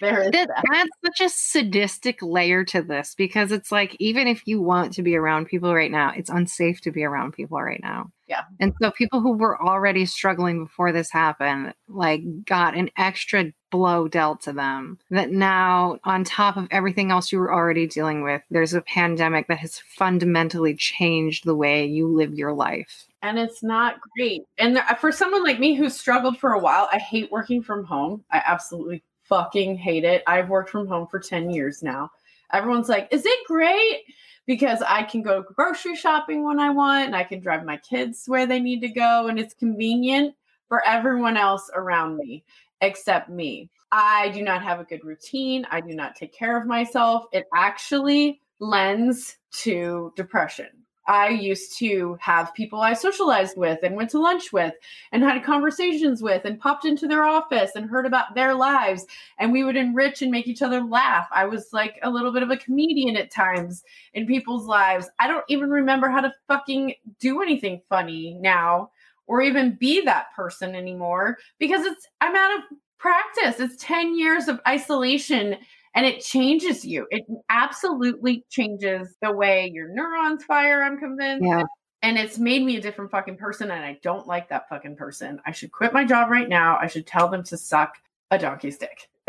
[0.00, 0.64] There is that, that.
[0.70, 5.02] That's such a sadistic layer to this because it's like, even if you want to
[5.02, 8.10] be around people right now, it's unsafe to be around people right now.
[8.28, 8.42] Yeah.
[8.60, 14.08] And so people who were already struggling before this happened, like, got an extra blow
[14.08, 18.42] dealt to them that now, on top of everything else you were already dealing with,
[18.50, 23.06] there's a pandemic that has fundamentally changed the way you live your life.
[23.22, 24.42] And it's not great.
[24.58, 27.84] And there, for someone like me who struggled for a while, I hate working from
[27.84, 28.24] home.
[28.30, 30.22] I absolutely fucking hate it.
[30.26, 32.10] I've worked from home for 10 years now.
[32.52, 34.04] Everyone's like, is it great?
[34.46, 38.24] Because I can go grocery shopping when I want and I can drive my kids
[38.26, 40.34] where they need to go and it's convenient
[40.68, 42.44] for everyone else around me
[42.80, 43.70] except me.
[43.90, 45.66] I do not have a good routine.
[45.70, 47.24] I do not take care of myself.
[47.32, 50.68] It actually lends to depression.
[51.08, 54.74] I used to have people I socialized with and went to lunch with
[55.10, 59.06] and had conversations with and popped into their office and heard about their lives
[59.38, 61.26] and we would enrich and make each other laugh.
[61.32, 65.08] I was like a little bit of a comedian at times in people's lives.
[65.18, 68.90] I don't even remember how to fucking do anything funny now
[69.28, 72.64] or even be that person anymore because it's I'm out of
[72.98, 73.60] practice.
[73.60, 75.56] It's 10 years of isolation
[75.94, 77.06] and it changes you.
[77.10, 81.44] It absolutely changes the way your neurons fire, I'm convinced.
[81.46, 81.62] Yeah.
[82.02, 85.40] and it's made me a different fucking person and I don't like that fucking person.
[85.46, 86.78] I should quit my job right now.
[86.80, 87.94] I should tell them to suck
[88.30, 89.08] a donkey stick.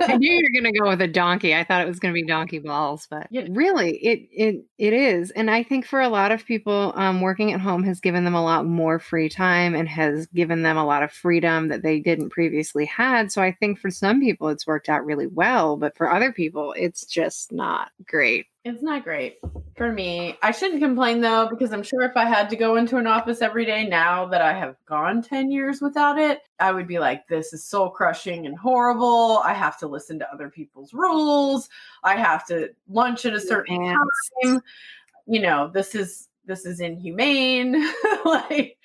[0.00, 1.54] I knew you were going to go with a donkey.
[1.54, 3.46] I thought it was going to be donkey balls, but Yeah.
[3.50, 5.30] really, it it it is.
[5.30, 8.34] And I think for a lot of people, um, working at home has given them
[8.34, 12.00] a lot more free time and has given them a lot of freedom that they
[12.00, 13.32] didn't previously had.
[13.32, 16.74] So I think for some people, it's worked out really well, but for other people,
[16.76, 18.46] it's just not great.
[18.64, 19.38] It's not great
[19.76, 20.36] for me.
[20.42, 23.40] I shouldn't complain though, because I'm sure if I had to go into an office
[23.40, 27.28] every day now that I have gone 10 years without it, I would be like,
[27.28, 29.38] this is soul crushing and horrible.
[29.44, 31.68] I have to listen to other people's rules.
[32.04, 33.98] I have to lunch at a certain And
[34.42, 34.62] time.
[35.26, 37.72] You know, this is this is inhumane.
[38.24, 38.78] like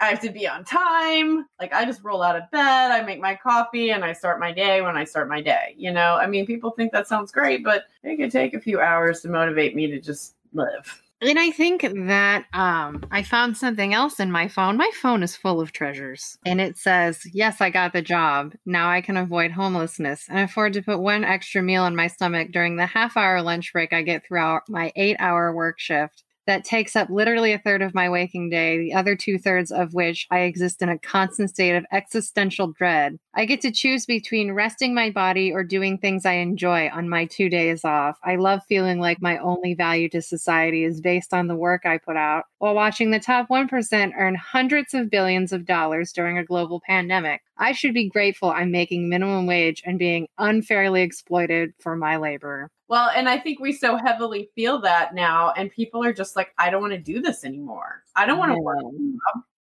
[0.00, 1.46] I have to be on time.
[1.60, 4.52] Like I just roll out of bed, I make my coffee, and I start my
[4.52, 5.74] day when I start my day.
[5.76, 8.80] You know, I mean, people think that sounds great, but it could take a few
[8.80, 11.01] hours to motivate me to just live.
[11.22, 14.76] And I think that um, I found something else in my phone.
[14.76, 16.36] My phone is full of treasures.
[16.44, 18.54] And it says, Yes, I got the job.
[18.66, 22.48] Now I can avoid homelessness and afford to put one extra meal in my stomach
[22.50, 26.24] during the half hour lunch break I get throughout my eight hour work shift.
[26.46, 29.94] That takes up literally a third of my waking day, the other two thirds of
[29.94, 33.18] which I exist in a constant state of existential dread.
[33.34, 37.26] I get to choose between resting my body or doing things I enjoy on my
[37.26, 38.18] two days off.
[38.24, 41.98] I love feeling like my only value to society is based on the work I
[41.98, 46.44] put out, while watching the top 1% earn hundreds of billions of dollars during a
[46.44, 47.42] global pandemic.
[47.56, 52.70] I should be grateful I'm making minimum wage and being unfairly exploited for my labor.
[52.92, 56.52] Well, and I think we so heavily feel that now, and people are just like,
[56.58, 58.02] I don't want to do this anymore.
[58.14, 58.82] I don't want to work.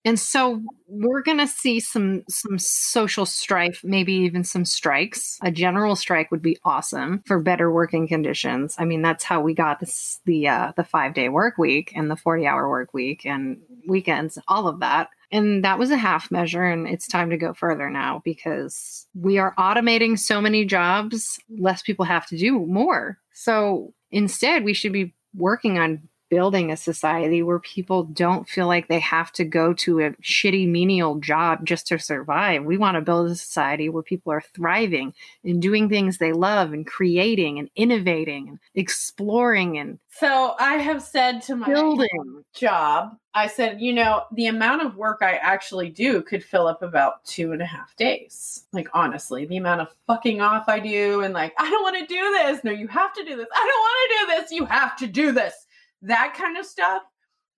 [0.03, 5.39] And so we're going to see some some social strife, maybe even some strikes.
[5.43, 8.75] A general strike would be awesome for better working conditions.
[8.77, 12.11] I mean, that's how we got this the uh, the five day work week and
[12.11, 15.07] the forty hour work week and weekends, all of that.
[15.31, 19.37] And that was a half measure, and it's time to go further now because we
[19.37, 21.39] are automating so many jobs.
[21.49, 23.17] Less people have to do more.
[23.33, 28.87] So instead, we should be working on building a society where people don't feel like
[28.87, 32.63] they have to go to a shitty menial job just to survive.
[32.63, 35.13] We want to build a society where people are thriving
[35.43, 41.03] and doing things they love and creating and innovating and exploring and So I have
[41.03, 42.45] said to my building.
[42.55, 46.81] job, I said, you know, the amount of work I actually do could fill up
[46.81, 48.65] about two and a half days.
[48.71, 52.05] Like, honestly, the amount of fucking off I do, and like, I don't want to
[52.05, 52.63] do this.
[52.63, 53.47] No, you have to do this.
[53.53, 54.51] I don't want to do this.
[54.51, 55.67] You have to do this.
[56.01, 57.03] That kind of stuff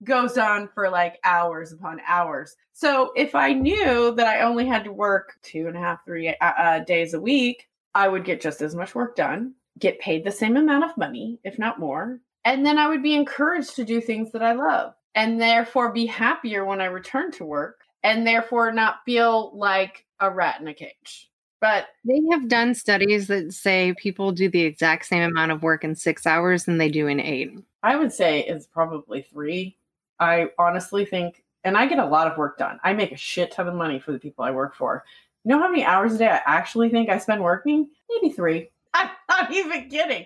[0.03, 2.55] goes on for like hours upon hours.
[2.73, 6.29] So if I knew that I only had to work two and a half, three
[6.29, 10.23] uh, uh, days a week, I would get just as much work done, get paid
[10.23, 12.19] the same amount of money, if not more.
[12.45, 16.05] And then I would be encouraged to do things that I love and therefore be
[16.05, 20.73] happier when I return to work and therefore not feel like a rat in a
[20.73, 21.29] cage.
[21.61, 25.85] But They have done studies that say people do the exact same amount of work
[25.85, 27.53] in six hours than they do in eight.
[27.83, 29.77] I would say it's probably three.
[30.19, 32.79] I honestly think, and I get a lot of work done.
[32.83, 35.03] I make a shit ton of money for the people I work for.
[35.43, 37.89] You know how many hours a day I actually think I spend working?
[38.09, 38.69] Maybe three.
[38.93, 40.25] I'm not even kidding.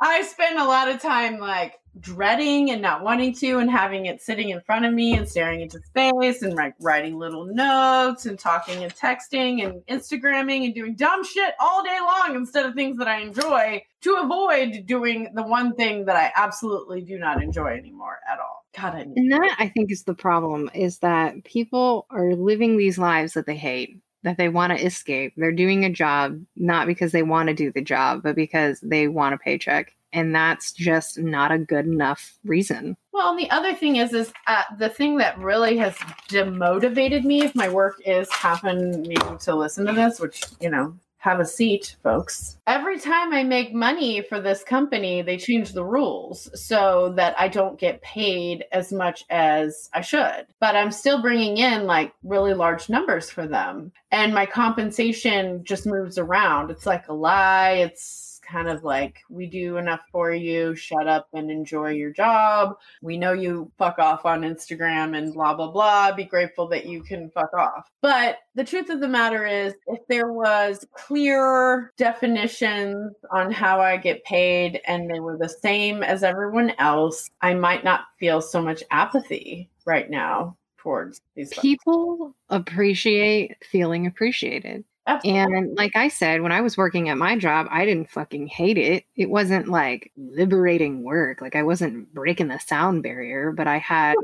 [0.00, 4.20] I spend a lot of time like dreading and not wanting to, and having it
[4.20, 8.38] sitting in front of me and staring into space, and like writing little notes and
[8.38, 12.98] talking and texting and Instagramming and doing dumb shit all day long instead of things
[12.98, 17.68] that I enjoy to avoid doing the one thing that I absolutely do not enjoy
[17.68, 18.64] anymore at all.
[18.76, 22.98] God, I And that I think is the problem is that people are living these
[22.98, 25.32] lives that they hate, that they want to escape.
[25.36, 29.06] They're doing a job not because they want to do the job, but because they
[29.06, 29.94] want a paycheck.
[30.12, 32.96] And that's just not a good enough reason.
[33.12, 35.94] Well, and the other thing is, is uh, the thing that really has
[36.28, 40.96] demotivated me if my work is happening me to listen to this, which you know,
[41.26, 42.56] have a seat, folks.
[42.68, 47.48] Every time I make money for this company, they change the rules so that I
[47.48, 50.46] don't get paid as much as I should.
[50.60, 55.84] But I'm still bringing in like really large numbers for them, and my compensation just
[55.84, 56.70] moves around.
[56.70, 57.72] It's like a lie.
[57.72, 62.76] It's kind of like we do enough for you shut up and enjoy your job
[63.02, 67.02] we know you fuck off on instagram and blah blah blah be grateful that you
[67.02, 73.14] can fuck off but the truth of the matter is if there was clear definitions
[73.30, 77.84] on how i get paid and they were the same as everyone else i might
[77.84, 81.62] not feel so much apathy right now towards these folks.
[81.62, 84.84] People appreciate feeling appreciated.
[85.06, 85.40] Absolutely.
[85.56, 88.76] And like I said, when I was working at my job, I didn't fucking hate
[88.78, 89.04] it.
[89.14, 91.40] It wasn't like liberating work.
[91.40, 94.16] Like I wasn't breaking the sound barrier, but I had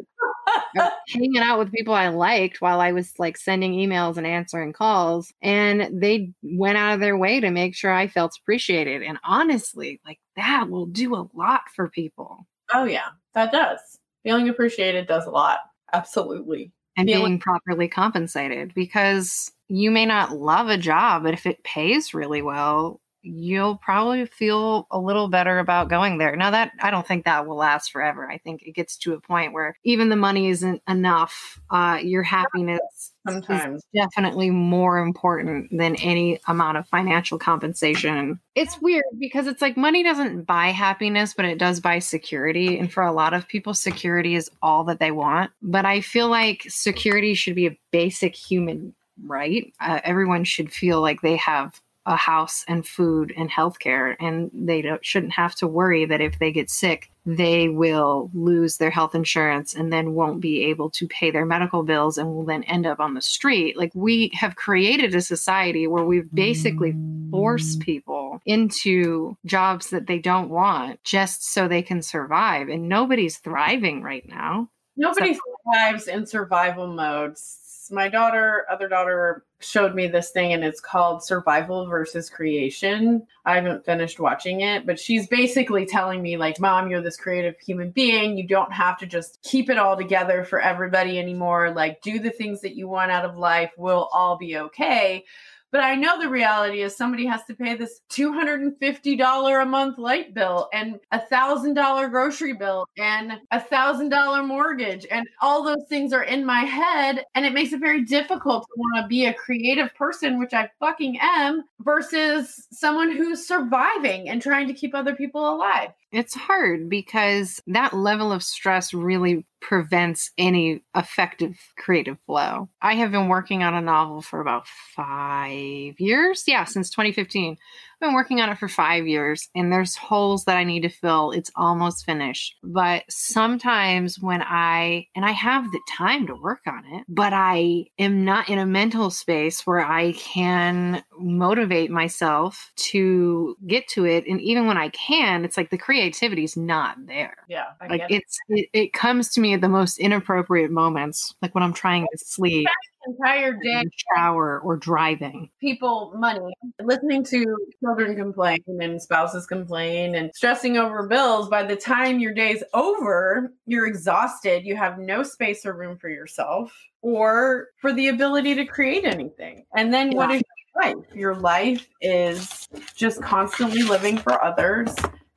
[1.09, 5.33] hanging out with people I liked while I was like sending emails and answering calls.
[5.41, 9.03] And they went out of their way to make sure I felt appreciated.
[9.03, 12.47] And honestly, like that will do a lot for people.
[12.75, 13.79] Oh yeah, that does.
[14.25, 15.61] Feeling appreciated does a lot.
[15.93, 16.73] Absolutely.
[16.97, 21.65] And Feeling- being properly compensated because you may not love a job, but if it
[21.65, 26.37] pays really well, you'll probably feel a little better about going there.
[26.37, 28.31] Now that I don't think that will last forever.
[28.31, 31.59] I think it gets to a point where even the money isn't enough.
[31.71, 33.77] Uh, your happiness Sometimes.
[33.77, 38.41] is definitely more important than any amount of financial compensation.
[38.55, 42.79] It's weird because it's like money doesn't buy happiness, but it does buy security.
[42.79, 45.51] And for a lot of people, security is all that they want.
[45.63, 49.73] But I feel like security should be a basic human right.
[49.81, 54.83] Uh, everyone should feel like they have a house and food and healthcare, and they
[54.83, 59.15] don't, shouldn't have to worry that if they get sick, they will lose their health
[59.15, 62.87] insurance and then won't be able to pay their medical bills and will then end
[62.87, 63.77] up on the street.
[63.77, 66.97] Like we have created a society where we've basically
[67.31, 73.39] forced people into jobs that they don't want just so they can survive, and nobody's
[73.39, 74.69] thriving right now.
[74.97, 77.62] Nobody survives in survival modes.
[77.91, 83.27] My daughter, other daughter, showed me this thing and it's called Survival versus Creation.
[83.45, 87.59] I haven't finished watching it, but she's basically telling me, like, Mom, you're this creative
[87.59, 88.37] human being.
[88.37, 91.73] You don't have to just keep it all together for everybody anymore.
[91.75, 93.73] Like, do the things that you want out of life.
[93.77, 95.25] We'll all be okay.
[95.73, 100.35] But I know the reality is somebody has to pay this $250 a month light
[100.35, 105.07] bill and a $1,000 grocery bill and a $1,000 mortgage.
[105.11, 107.25] And all those things are in my head.
[107.35, 110.71] And it makes it very difficult to want to be a creative person, which I
[110.79, 115.93] fucking am, versus someone who's surviving and trying to keep other people alive.
[116.13, 122.69] It's hard because that level of stress really prevents any effective creative flow.
[122.83, 126.45] I have been working on a novel for about five years.
[126.47, 127.57] Yeah, since 2015.
[128.03, 131.31] Been working on it for five years and there's holes that I need to fill.
[131.31, 132.57] It's almost finished.
[132.65, 137.85] But sometimes when I, and I have the time to work on it, but I
[138.01, 144.27] am not in a mental space where I can motivate myself to get to it.
[144.27, 147.37] And even when I can, it's like the creativity is not there.
[147.49, 147.67] Yeah.
[147.81, 148.15] I Like get it.
[148.17, 152.09] it's, it, it comes to me at the most inappropriate moments, like when I'm trying
[152.11, 152.67] to sleep,
[153.07, 153.83] entire day
[154.15, 155.51] shower, or driving.
[155.61, 156.41] people money,
[156.81, 161.49] listening to children complain and spouses complain and stressing over bills.
[161.49, 164.65] By the time your day's over, you're exhausted.
[164.65, 166.73] You have no space or room for yourself
[167.03, 169.65] or for the ability to create anything.
[169.77, 170.37] And then what Yeah.
[170.37, 170.43] is
[170.75, 171.07] your life?
[171.15, 174.95] Your life is just constantly living for others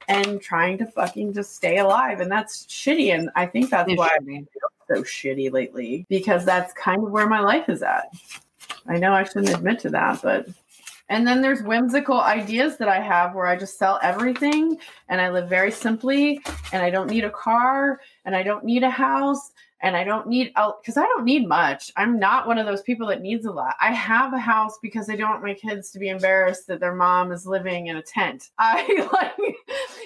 [0.08, 2.20] and trying to fucking just stay alive.
[2.20, 3.14] And that's shitty.
[3.14, 4.10] And I think that's why.
[4.88, 8.14] So shitty lately because that's kind of where my life is at.
[8.88, 10.48] I know I shouldn't admit to that, but
[11.10, 14.78] and then there's whimsical ideas that I have where I just sell everything
[15.08, 16.42] and I live very simply
[16.74, 20.28] and I don't need a car and I don't need a house and I don't
[20.28, 21.92] need because I don't need much.
[21.96, 23.76] I'm not one of those people that needs a lot.
[23.80, 26.96] I have a house because I don't want my kids to be embarrassed that their
[26.96, 28.50] mom is living in a tent.
[28.58, 29.56] I like,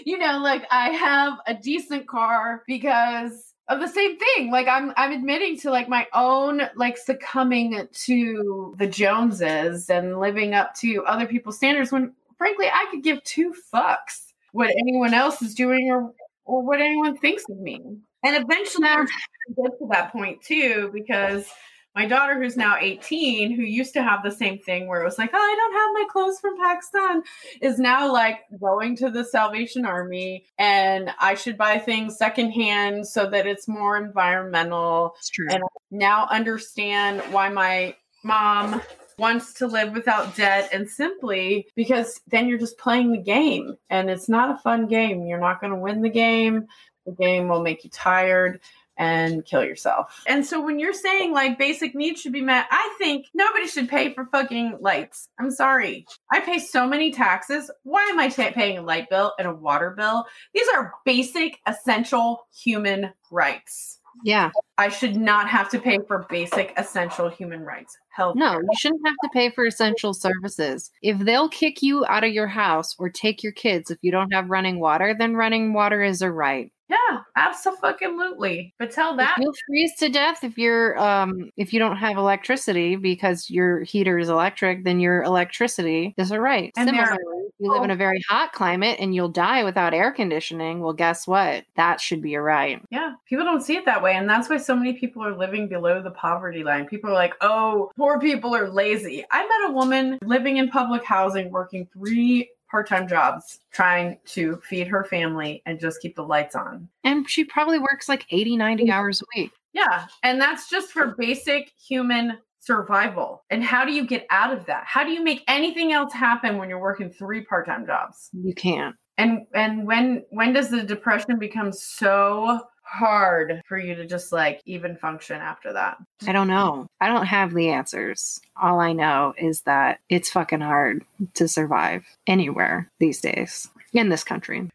[0.06, 4.52] you know, like I have a decent car because of the same thing.
[4.52, 10.54] Like I'm I'm admitting to like my own like succumbing to the Joneses and living
[10.54, 15.42] up to other people's standards when frankly I could give two fucks what anyone else
[15.42, 16.12] is doing or
[16.46, 17.80] or what anyone thinks of me.
[18.24, 19.08] And eventually to
[19.56, 21.48] get to that point too because
[21.96, 25.18] my daughter who's now 18 who used to have the same thing where it was
[25.18, 27.24] like oh i don't have my clothes from pakistan
[27.62, 33.30] is now like going to the salvation army and i should buy things secondhand so
[33.30, 35.16] that it's more environmental.
[35.18, 35.48] It's true.
[35.50, 38.82] and now understand why my mom
[39.18, 44.10] wants to live without debt and simply because then you're just playing the game and
[44.10, 45.26] it's not a fun game.
[45.26, 46.68] You're not going to win the game.
[47.06, 48.62] The game will make you tired
[49.00, 50.22] and kill yourself.
[50.28, 53.90] And so when you're saying like basic needs should be met, I think nobody should
[53.90, 55.30] pay for fucking lights.
[55.40, 56.06] I'm sorry.
[56.32, 57.72] I pay so many taxes.
[57.84, 60.26] Why am I paying a light bill and a water bill?
[60.54, 64.00] These are basic, essential human rights.
[64.24, 64.52] yeah.
[64.78, 67.98] I should not have to pay for basic, essential human rights.
[68.10, 68.36] Health.
[68.36, 70.92] No, you shouldn't have to pay for essential services.
[71.02, 74.34] If they'll kick you out of your house or take your kids if you don't
[74.34, 76.72] have running water, then running water is a right.
[76.90, 78.74] Yeah, absolutely.
[78.80, 82.96] But tell that you'll freeze to death if you're um if you don't have electricity
[82.96, 86.74] because your heater is electric, then your electricity is a right.
[86.76, 87.18] And Similarly,
[87.48, 90.80] if you live in a very hot climate and you'll die without air conditioning.
[90.80, 91.66] Well, guess what?
[91.76, 92.82] That should be a right.
[92.90, 94.16] Yeah, people don't see it that way.
[94.16, 96.88] And that's why so many people are living below the poverty line.
[96.88, 99.26] People are like, oh, poor people are lazy.
[99.32, 104.60] I met a woman living in public housing, working three part time jobs, trying to
[104.64, 106.88] feed her family and just keep the lights on.
[107.04, 108.92] And she probably works like 80, 90 mm.
[108.92, 109.52] hours a week.
[109.74, 110.08] Yeah.
[110.24, 113.44] And that's just for basic human survival.
[113.50, 114.84] And how do you get out of that?
[114.86, 118.30] How do you make anything else happen when you're working three part time jobs?
[118.34, 118.96] You can't.
[119.18, 122.62] And and when when does the depression become so
[122.92, 125.98] hard for you to just like even function after that?
[126.28, 126.88] I don't know.
[127.00, 128.40] I don't have the answers.
[128.62, 131.04] All I know is that it's fucking hard
[131.36, 134.70] to survive anywhere these days in this country.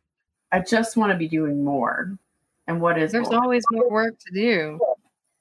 [0.52, 2.16] I just want to be doing more.
[2.66, 3.42] And what is There's more?
[3.42, 4.78] always more work to do.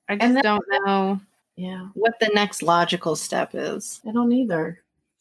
[0.09, 1.21] I just then- don't know
[1.55, 4.01] yeah, what the next logical step is.
[4.07, 4.79] I don't either.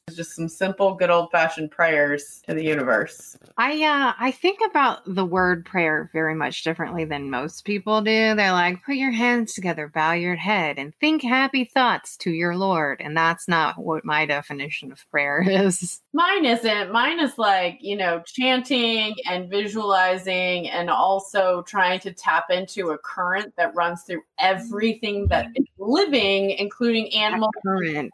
[0.08, 3.38] It's just some simple, good old fashioned prayers to the universe.
[3.56, 8.34] I uh I think about the word prayer very much differently than most people do.
[8.34, 12.56] They're like, put your hands together, bow your head, and think happy thoughts to your
[12.56, 13.00] Lord.
[13.00, 16.02] And that's not what my definition of prayer is.
[16.12, 16.90] Mine isn't.
[16.90, 22.98] Mine is like, you know, chanting and visualizing and also trying to tap into a
[22.98, 28.12] current that runs through everything that is living, including animal current.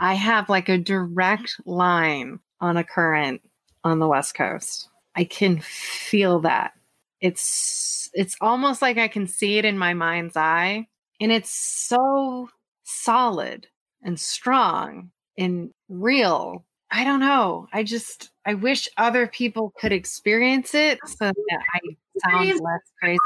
[0.00, 3.42] I have like a direct line on a current
[3.84, 4.88] on the West Coast.
[5.14, 6.72] I can feel that.
[7.20, 10.86] It's it's almost like I can see it in my mind's eye
[11.20, 12.48] and it's so
[12.84, 13.66] solid
[14.02, 16.64] and strong and real.
[16.90, 17.66] I don't know.
[17.72, 21.80] I just I wish other people could experience it so that I
[22.30, 23.18] sound less crazy.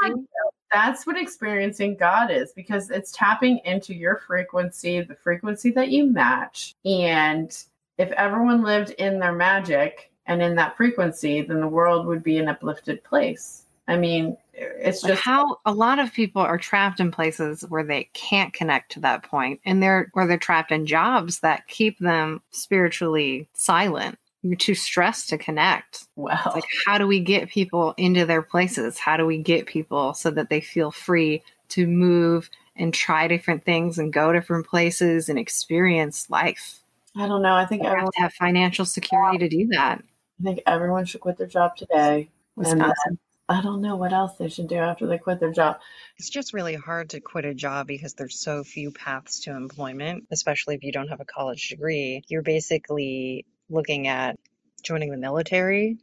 [0.73, 6.07] That's what experiencing God is because it's tapping into your frequency, the frequency that you
[6.07, 6.73] match.
[6.83, 7.55] And
[7.97, 12.39] if everyone lived in their magic and in that frequency, then the world would be
[12.39, 13.65] an uplifted place.
[13.87, 18.09] I mean, it's just how a lot of people are trapped in places where they
[18.13, 22.41] can't connect to that point and they're or they're trapped in jobs that keep them
[22.51, 26.37] spiritually silent you're too stressed to connect well.
[26.45, 30.13] It's like how do we get people into their places how do we get people
[30.13, 35.29] so that they feel free to move and try different things and go different places
[35.29, 36.79] and experience life
[37.15, 37.53] I don't know.
[37.53, 40.03] I think you have everyone, to have financial security to do that
[40.39, 42.29] I think everyone should quit their job today.
[42.57, 43.19] And uh, wisconsin
[43.49, 45.79] I don't know what else they should do after they quit their job.
[46.17, 50.27] It's just really hard to quit a job because there's so few paths to employment,
[50.31, 52.23] especially if you don't have a college degree.
[52.29, 54.37] You're basically looking at
[54.83, 55.97] joining the military.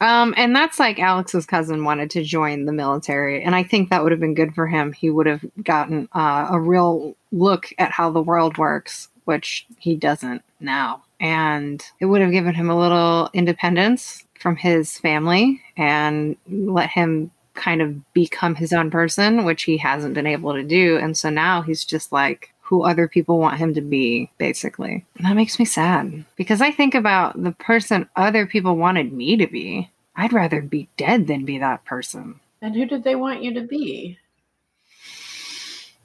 [0.00, 4.02] Um, and that's like Alex's cousin wanted to join the military, and I think that
[4.02, 4.92] would have been good for him.
[4.92, 9.94] He would have gotten uh, a real look at how the world works, which he
[9.94, 16.36] doesn't now, and it would have given him a little independence from his family and
[16.48, 20.98] let him kind of become his own person, which he hasn't been able to do.
[20.98, 25.04] And so now he's just like who other people want him to be, basically.
[25.16, 29.36] And that makes me sad because I think about the person other people wanted me
[29.36, 29.90] to be.
[30.16, 32.40] I'd rather be dead than be that person.
[32.62, 34.18] And who did they want you to be?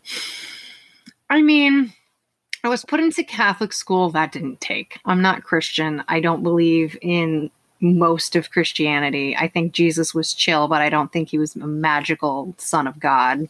[1.29, 1.93] I mean,
[2.61, 4.09] I was put into Catholic school.
[4.09, 4.99] That didn't take.
[5.05, 6.03] I'm not Christian.
[6.09, 9.33] I don't believe in most of Christianity.
[9.37, 12.99] I think Jesus was chill, but I don't think he was a magical son of
[12.99, 13.47] God.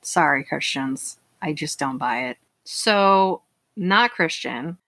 [0.00, 1.18] Sorry, Christians.
[1.42, 2.38] I just don't buy it.
[2.64, 3.42] So,
[3.76, 4.78] not Christian.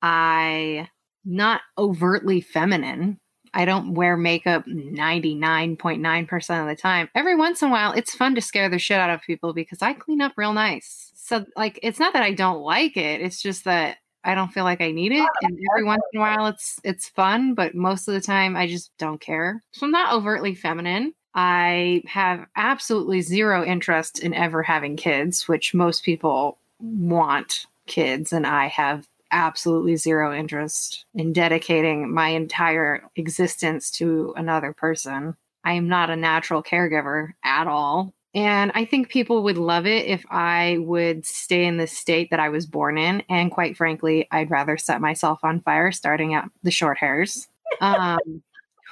[0.00, 0.88] I
[1.24, 3.18] not overtly feminine.
[3.52, 7.08] I don't wear makeup 99.9% of the time.
[7.14, 9.80] Every once in a while, it's fun to scare the shit out of people because
[9.80, 11.12] I clean up real nice.
[11.14, 13.20] So, like, it's not that I don't like it.
[13.20, 15.28] It's just that I don't feel like I need it.
[15.42, 18.66] And every once in a while, it's it's fun, but most of the time, I
[18.66, 19.62] just don't care.
[19.72, 21.14] So I'm not overtly feminine.
[21.34, 28.46] I have absolutely zero interest in ever having kids, which most people want kids, and
[28.46, 35.36] I have absolutely zero interest in dedicating my entire existence to another person.
[35.64, 38.12] I am not a natural caregiver at all.
[38.34, 42.40] And I think people would love it if I would stay in the state that
[42.40, 43.22] I was born in.
[43.28, 47.48] And quite frankly, I'd rather set myself on fire starting at the short hairs.
[47.80, 48.42] Um,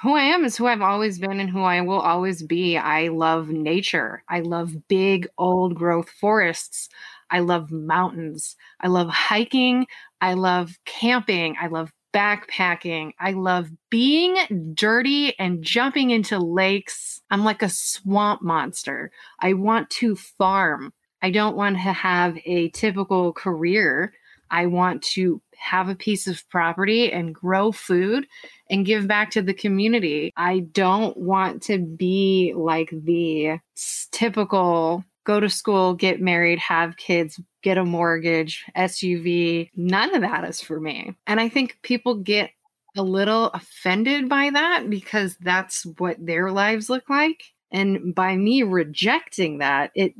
[0.03, 2.77] who I am is who I've always been and who I will always be.
[2.77, 4.21] I love nature.
[4.27, 6.89] I love big, old growth forests.
[7.31, 8.57] I love mountains.
[8.81, 9.87] I love hiking.
[10.19, 11.55] I love camping.
[11.59, 13.13] I love backpacking.
[13.17, 14.35] I love being
[14.73, 17.21] dirty and jumping into lakes.
[17.31, 19.09] I'm like a swamp monster.
[19.39, 20.91] I want to farm.
[21.21, 24.13] I don't want to have a typical career.
[24.53, 28.27] I want to have a piece of property and grow food
[28.69, 30.31] and give back to the community.
[30.37, 33.57] I don't want to be like the
[34.11, 39.71] typical go to school, get married, have kids, get a mortgage, SUV.
[39.75, 41.15] None of that is for me.
[41.25, 42.51] And I think people get
[42.95, 48.61] a little offended by that because that's what their lives look like and by me
[48.61, 50.13] rejecting that it,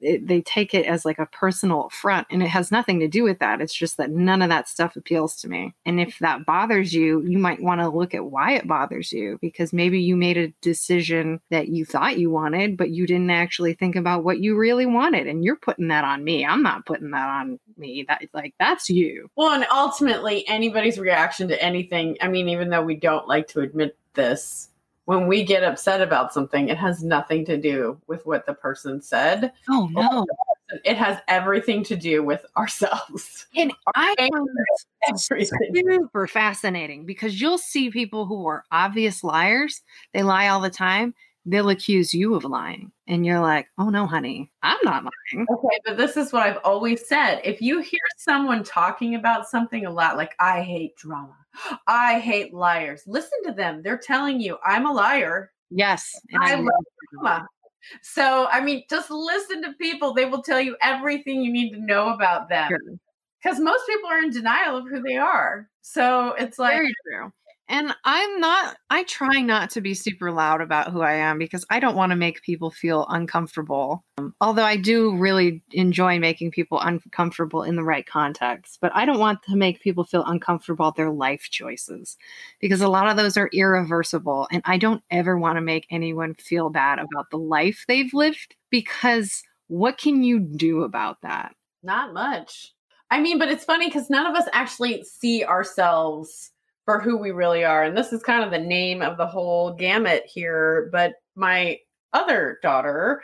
[0.00, 3.24] it, they take it as like a personal affront and it has nothing to do
[3.24, 3.62] with that.
[3.62, 5.74] It's just that none of that stuff appeals to me.
[5.86, 9.38] And if that bothers you you might want to look at why it bothers you
[9.40, 13.72] because maybe you made a decision that you thought you wanted but you didn't actually
[13.72, 16.44] think about what you really wanted and you're putting that on me.
[16.44, 18.04] I'm not putting that on me.
[18.06, 19.30] That like that's you.
[19.34, 23.60] Well and ultimately anybody's reaction to anything i mean even though we don't like to
[23.60, 24.68] admit this
[25.08, 29.00] when we get upset about something, it has nothing to do with what the person
[29.00, 29.54] said.
[29.66, 30.26] Oh no.
[30.84, 33.46] It has everything to do with ourselves.
[33.56, 34.48] And I find
[35.08, 39.80] it super fascinating because you'll see people who are obvious liars.
[40.12, 41.14] They lie all the time.
[41.50, 42.92] They'll accuse you of lying.
[43.06, 45.46] And you're like, oh no, honey, I'm not lying.
[45.50, 47.40] Okay, but this is what I've always said.
[47.42, 51.36] If you hear someone talking about something a lot, like, I hate drama,
[51.86, 53.02] I hate liars.
[53.06, 53.82] Listen to them.
[53.82, 55.52] They're telling you I'm a liar.
[55.70, 56.12] Yes.
[56.38, 56.84] I, I love
[57.14, 57.48] drama.
[58.02, 60.12] So, I mean, just listen to people.
[60.12, 62.70] They will tell you everything you need to know about them.
[63.42, 63.64] Because sure.
[63.64, 65.70] most people are in denial of who they are.
[65.80, 67.32] So it's like, Very true.
[67.70, 71.66] And I'm not, I try not to be super loud about who I am because
[71.68, 74.04] I don't want to make people feel uncomfortable.
[74.16, 79.04] Um, although I do really enjoy making people uncomfortable in the right context, but I
[79.04, 82.16] don't want to make people feel uncomfortable about their life choices
[82.58, 84.48] because a lot of those are irreversible.
[84.50, 88.56] And I don't ever want to make anyone feel bad about the life they've lived
[88.70, 91.54] because what can you do about that?
[91.82, 92.72] Not much.
[93.10, 96.52] I mean, but it's funny because none of us actually see ourselves
[96.88, 97.84] for who we really are.
[97.84, 100.88] And this is kind of the name of the whole gamut here.
[100.90, 101.78] But my
[102.14, 103.22] other daughter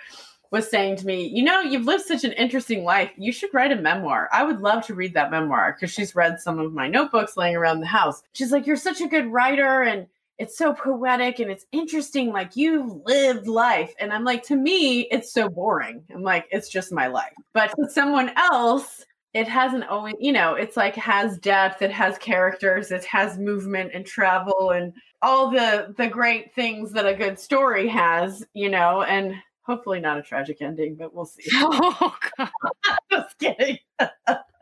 [0.50, 3.10] was saying to me, You know, you've lived such an interesting life.
[3.16, 4.28] You should write a memoir.
[4.34, 7.56] I would love to read that memoir because she's read some of my notebooks laying
[7.56, 8.22] around the house.
[8.34, 12.34] She's like, You're such a good writer and it's so poetic and it's interesting.
[12.34, 13.94] Like you've lived life.
[13.98, 16.04] And I'm like, to me, it's so boring.
[16.14, 17.32] I'm like, it's just my life.
[17.54, 22.16] But to someone else, it hasn't always you know it's like has depth it has
[22.18, 27.38] characters it has movement and travel and all the the great things that a good
[27.38, 31.42] story has you know and hopefully not a tragic ending but we'll see.
[31.52, 32.50] Oh god.
[33.10, 33.78] Just kidding.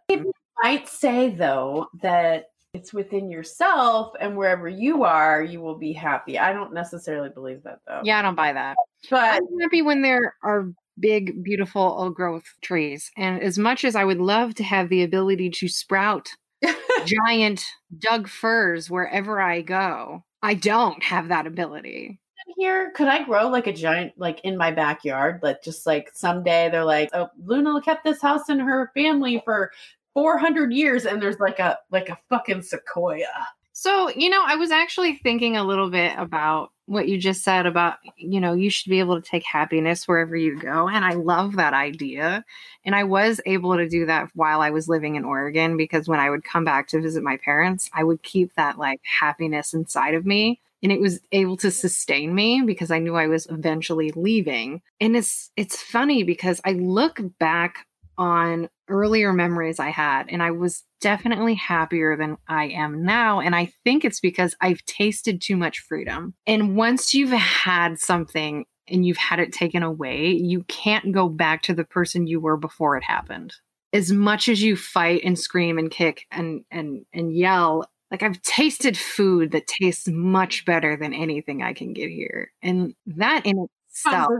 [0.09, 5.93] You might say though that it's within yourself and wherever you are you will be
[5.93, 6.39] happy.
[6.39, 8.01] I don't necessarily believe that though.
[8.05, 8.77] Yeah i don't buy that.
[9.11, 13.11] But i'm happy when there are big, beautiful old growth trees.
[13.17, 16.29] And as much as I would love to have the ability to sprout
[17.05, 17.65] giant
[17.99, 22.21] Doug firs wherever I go, I don't have that ability.
[22.57, 25.41] Here, could I grow like a giant, like in my backyard?
[25.43, 29.71] Like, just like someday they're like, oh, Luna kept this house in her family for
[30.15, 33.47] 400 years, and there's like a like a fucking sequoia.
[33.83, 37.67] So, you know, I was actually thinking a little bit about what you just said
[37.67, 40.89] about, you know, you should be able to take happiness wherever you go.
[40.89, 42.45] And I love that idea.
[42.85, 46.21] And I was able to do that while I was living in Oregon because when
[46.21, 50.15] I would come back to visit my parents, I would keep that like happiness inside
[50.15, 50.61] of me.
[50.81, 54.81] And it was able to sustain me because I knew I was eventually leaving.
[55.01, 57.85] And it's it's funny because I look back
[58.17, 63.41] on earlier memories I had, and I was definitely happier than I am now.
[63.41, 66.35] And I think it's because I've tasted too much freedom.
[66.47, 71.63] And once you've had something and you've had it taken away, you can't go back
[71.63, 73.53] to the person you were before it happened.
[73.93, 78.41] As much as you fight and scream and kick and and and yell, like I've
[78.43, 82.53] tasted food that tastes much better than anything I can get here.
[82.63, 84.31] And that in itself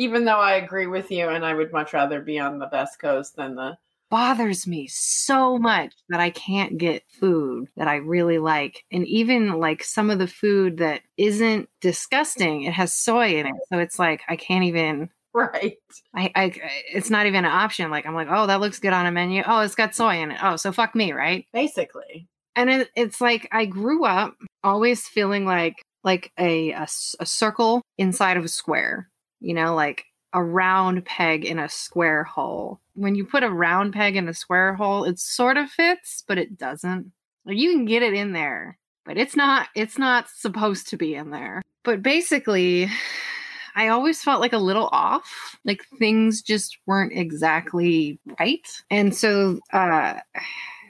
[0.00, 2.98] even though I agree with you and I would much rather be on the best
[2.98, 3.76] coast than the
[4.10, 8.82] bothers me so much that I can't get food that I really like.
[8.90, 13.54] And even like some of the food that isn't disgusting, it has soy in it.
[13.70, 15.76] So it's like I can't even Right.
[16.12, 16.52] I, I
[16.92, 17.90] it's not even an option.
[17.90, 19.42] Like I'm like, oh, that looks good on a menu.
[19.46, 20.38] Oh, it's got soy in it.
[20.42, 21.44] Oh, so fuck me, right?
[21.52, 22.26] Basically.
[22.56, 24.34] And it, it's like I grew up
[24.64, 26.86] always feeling like like a, a,
[27.20, 29.09] a circle inside of a square
[29.40, 32.80] you know, like a round peg in a square hole.
[32.94, 36.38] When you put a round peg in a square hole, it sort of fits, but
[36.38, 37.12] it doesn't.
[37.44, 41.14] Like, you can get it in there, but it's not it's not supposed to be
[41.14, 41.62] in there.
[41.82, 42.88] But basically,
[43.74, 45.56] I always felt like a little off.
[45.64, 48.66] Like things just weren't exactly right.
[48.90, 50.20] And so uh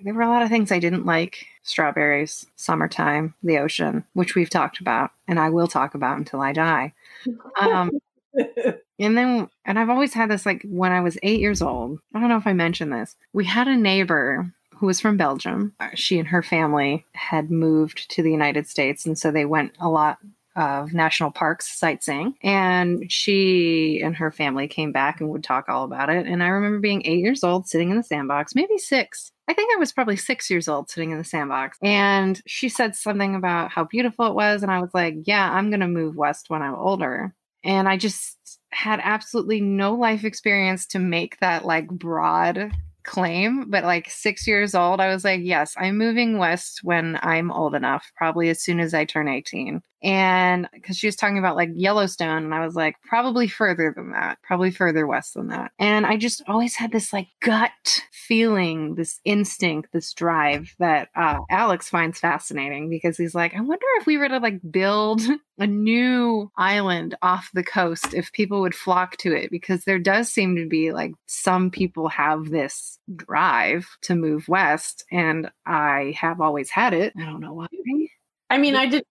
[0.02, 1.46] there were a lot of things I didn't like.
[1.62, 6.52] Strawberries, summertime, the ocean, which we've talked about and I will talk about until I
[6.52, 6.92] die.
[7.60, 7.90] Um
[8.98, 11.98] and then, and I've always had this like when I was eight years old.
[12.14, 13.16] I don't know if I mentioned this.
[13.32, 15.74] We had a neighbor who was from Belgium.
[15.94, 19.88] She and her family had moved to the United States, and so they went a
[19.88, 20.18] lot
[20.56, 22.34] of national parks sightseeing.
[22.42, 26.26] And she and her family came back and would talk all about it.
[26.26, 29.32] And I remember being eight years old, sitting in the sandbox, maybe six.
[29.48, 31.78] I think I was probably six years old sitting in the sandbox.
[31.82, 34.62] And she said something about how beautiful it was.
[34.62, 37.34] And I was like, yeah, I'm going to move west when I'm older.
[37.64, 38.38] And I just
[38.70, 43.68] had absolutely no life experience to make that like broad claim.
[43.68, 47.74] But like six years old, I was like, yes, I'm moving west when I'm old
[47.74, 49.82] enough, probably as soon as I turn 18.
[50.02, 54.12] And because she was talking about like Yellowstone, and I was like, probably further than
[54.12, 55.72] that, probably further west than that.
[55.78, 61.40] And I just always had this like gut feeling, this instinct, this drive that uh,
[61.50, 65.20] Alex finds fascinating because he's like, I wonder if we were to like build
[65.60, 70.30] a new island off the coast, if people would flock to it, because there does
[70.30, 76.40] seem to be like some people have this drive to move west, and I have
[76.40, 77.12] always had it.
[77.16, 77.66] I don't know why.
[78.48, 79.04] I mean, I did.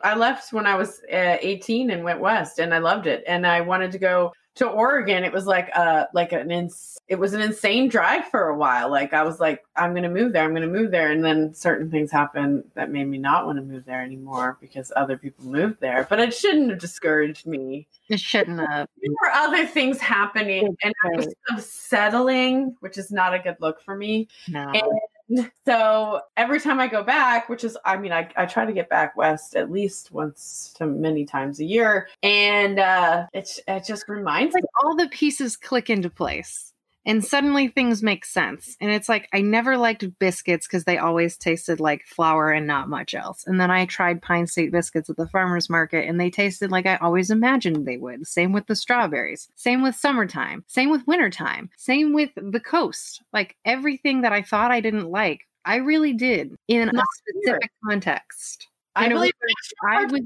[0.00, 3.22] I left when I was uh, 18 and went west, and I loved it.
[3.26, 5.24] And I wanted to go to Oregon.
[5.24, 8.90] It was like a like an ins- it was an insane drive for a while.
[8.90, 10.44] Like I was like, I'm gonna move there.
[10.44, 11.10] I'm gonna move there.
[11.10, 14.92] And then certain things happened that made me not want to move there anymore because
[14.94, 16.06] other people moved there.
[16.08, 17.88] But it shouldn't have discouraged me.
[18.08, 18.88] It shouldn't have.
[19.02, 23.80] There were other things happening, and I was settling, which is not a good look
[23.82, 24.28] for me.
[24.48, 24.68] No.
[24.68, 24.82] And
[25.66, 28.88] so every time I go back, which is, I mean, I, I try to get
[28.90, 32.08] back west at least once to many times a year.
[32.22, 34.60] And uh, it, it just reminds It's me.
[34.62, 36.73] like all the pieces click into place
[37.06, 38.76] and suddenly things make sense.
[38.80, 42.88] And it's like I never liked biscuits because they always tasted like flour and not
[42.88, 43.44] much else.
[43.46, 46.86] And then I tried Pine State biscuits at the farmer's market and they tasted like
[46.86, 48.26] I always imagined they would.
[48.26, 49.48] Same with the strawberries.
[49.54, 50.64] Same with summertime.
[50.66, 51.70] Same with wintertime.
[51.76, 53.22] Same with the coast.
[53.32, 57.70] Like everything that I thought I didn't like, I really did in a Not specific
[57.84, 58.68] context.
[58.96, 60.20] I And believe was- I was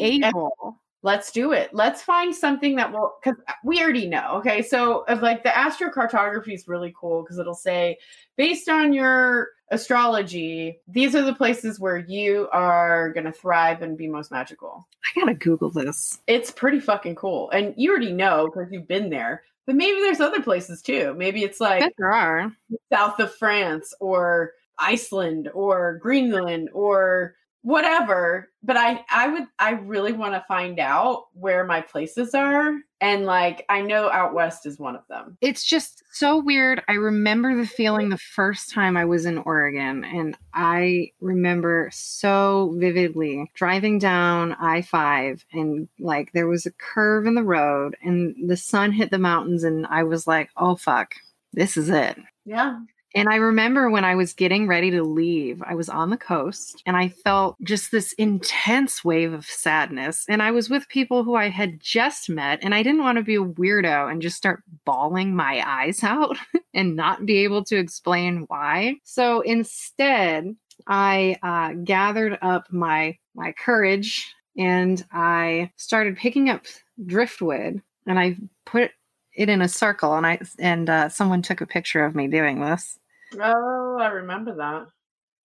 [0.00, 0.80] able.
[1.08, 1.70] Let's do it.
[1.72, 4.34] Let's find something that will, because we already know.
[4.40, 4.60] Okay.
[4.60, 7.96] So, of like the astrocartography is really cool because it'll say,
[8.36, 13.96] based on your astrology, these are the places where you are going to thrive and
[13.96, 14.86] be most magical.
[15.06, 16.20] I gotta Google this.
[16.26, 17.48] It's pretty fucking cool.
[17.50, 21.14] And you already know because you've been there, but maybe there's other places too.
[21.16, 22.52] Maybe it's like, there are.
[22.92, 30.12] south of France or Iceland or Greenland or whatever but i i would i really
[30.12, 34.78] want to find out where my places are and like i know out west is
[34.78, 36.82] one of them it's just so weird.
[36.88, 42.74] I remember the feeling the first time I was in Oregon, and I remember so
[42.76, 48.34] vividly driving down I 5, and like there was a curve in the road, and
[48.48, 51.14] the sun hit the mountains, and I was like, oh fuck,
[51.52, 52.18] this is it.
[52.44, 52.80] yeah
[53.14, 56.82] And I remember when I was getting ready to leave, I was on the coast
[56.84, 60.24] and I felt just this intense wave of sadness.
[60.28, 63.24] And I was with people who I had just met, and I didn't want to
[63.24, 66.36] be a weirdo and just start bawling my eyes out
[66.74, 68.96] and not be able to explain why.
[69.04, 70.54] So instead,
[70.86, 76.66] I uh, gathered up my my courage and I started picking up
[77.06, 78.36] driftwood and I
[78.66, 78.90] put
[79.38, 82.60] it in a circle and I and uh, someone took a picture of me doing
[82.60, 82.98] this.
[83.40, 84.86] oh i remember that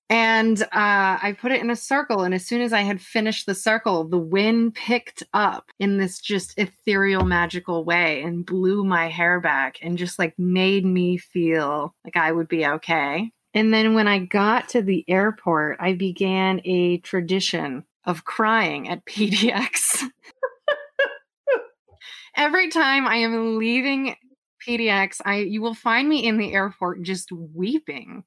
[0.10, 2.24] And uh, I put it in a circle.
[2.24, 6.20] And as soon as I had finished the circle, the wind picked up in this
[6.20, 11.96] just ethereal, magical way and blew my hair back and just like made me feel
[12.06, 13.32] like I would be okay.
[13.56, 19.06] And then when I got to the airport, I began a tradition of crying at
[19.12, 20.04] PDX.
[22.36, 24.16] Every time I am leaving
[24.66, 28.24] PDX, I you will find me in the airport just weeping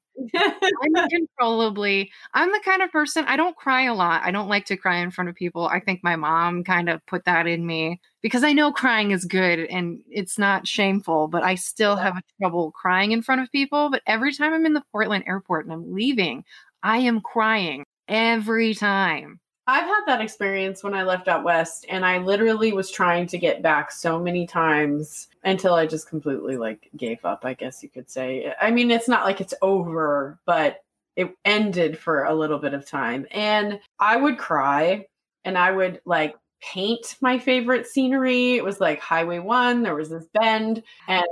[0.83, 2.11] uncontrollably.
[2.33, 4.21] I'm the kind of person I don't cry a lot.
[4.23, 5.67] I don't like to cry in front of people.
[5.67, 9.25] I think my mom kind of put that in me because I know crying is
[9.25, 13.89] good and it's not shameful, but I still have trouble crying in front of people.
[13.89, 16.43] But every time I'm in the Portland airport and I'm leaving,
[16.83, 19.39] I am crying every time.
[19.69, 23.37] I've had that experience when I left out west, and I literally was trying to
[23.37, 27.43] get back so many times until I just completely like gave up.
[27.43, 28.53] I guess you could say.
[28.61, 30.83] I mean, it's not like it's over, but
[31.17, 33.27] it ended for a little bit of time.
[33.31, 35.05] And I would cry
[35.43, 38.53] and I would like paint my favorite scenery.
[38.55, 41.25] It was like Highway One, there was this bend and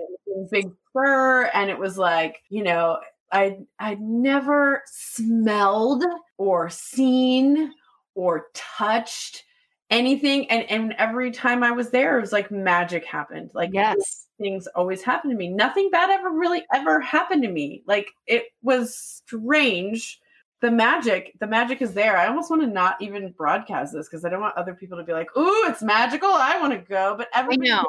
[0.52, 3.00] Big Sur, and it was like, you know,
[3.32, 6.04] I I'd never smelled
[6.38, 7.72] or seen
[8.16, 9.44] or touched
[9.92, 14.26] anything and and every time i was there it was like magic happened like yes.
[14.40, 15.48] things always happen to me.
[15.48, 17.84] Nothing bad ever really ever happened to me.
[17.88, 20.20] Like it was strange.
[20.62, 22.18] The magic the magic is there.
[22.18, 25.04] I almost want to not even broadcast this because i don't want other people to
[25.04, 27.16] be like ooh it's magical i want to go.
[27.18, 27.86] But everyone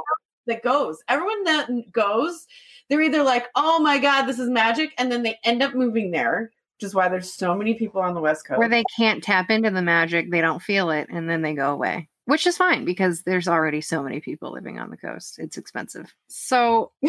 [0.46, 2.46] that goes everyone that goes
[2.88, 6.10] they're either like oh my god this is magic and then they end up moving
[6.10, 9.22] there which is why there's so many people on the West Coast where they can't
[9.22, 12.08] tap into the magic, they don't feel it, and then they go away.
[12.26, 15.38] Which is fine because there's already so many people living on the coast.
[15.38, 16.12] It's expensive.
[16.26, 16.90] So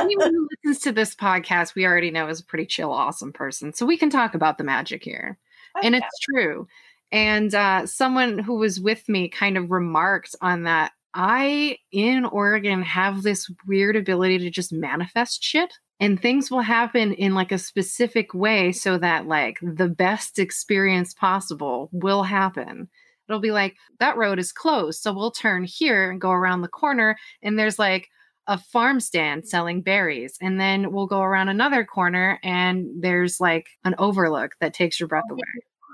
[0.00, 3.74] anyone who listens to this podcast, we already know is a pretty chill, awesome person.
[3.74, 5.38] So we can talk about the magic here.
[5.76, 5.86] Okay.
[5.86, 6.66] And it's true.
[7.12, 10.92] And uh, someone who was with me kind of remarked on that.
[11.12, 17.12] I in Oregon have this weird ability to just manifest shit and things will happen
[17.12, 22.88] in like a specific way so that like the best experience possible will happen
[23.28, 26.68] it'll be like that road is closed so we'll turn here and go around the
[26.68, 28.08] corner and there's like
[28.46, 33.68] a farm stand selling berries and then we'll go around another corner and there's like
[33.84, 35.42] an overlook that takes your breath away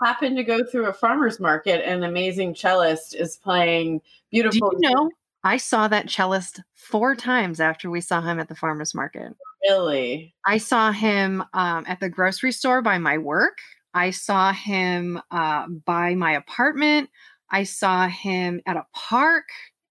[0.04, 4.00] happen to go through a farmer's market and an amazing cellist is playing
[4.30, 5.10] beautiful Do you know
[5.46, 9.32] I saw that cellist four times after we saw him at the farmer's market.
[9.68, 10.34] Really?
[10.44, 13.58] I saw him um, at the grocery store by my work.
[13.94, 17.10] I saw him uh, by my apartment.
[17.50, 19.44] I saw him at a park,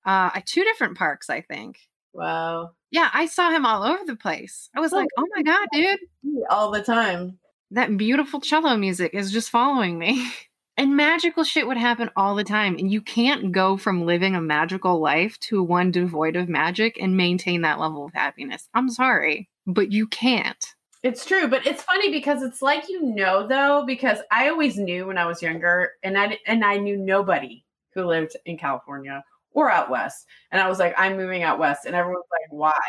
[0.05, 1.79] uh, at two different parks, I think.
[2.13, 2.71] Wow.
[2.91, 4.69] Yeah, I saw him all over the place.
[4.75, 5.99] I was oh, like, oh my God, dude.
[6.49, 7.39] All the time.
[7.71, 10.31] That beautiful cello music is just following me.
[10.77, 12.75] And magical shit would happen all the time.
[12.77, 17.15] And you can't go from living a magical life to one devoid of magic and
[17.15, 18.67] maintain that level of happiness.
[18.73, 20.63] I'm sorry, but you can't.
[21.01, 25.05] It's true, but it's funny because it's like you know though because I always knew
[25.05, 27.63] when I was younger and I and I knew nobody
[27.93, 30.25] who lived in California or out west.
[30.51, 32.79] And I was like I'm moving out west and everyone's like why?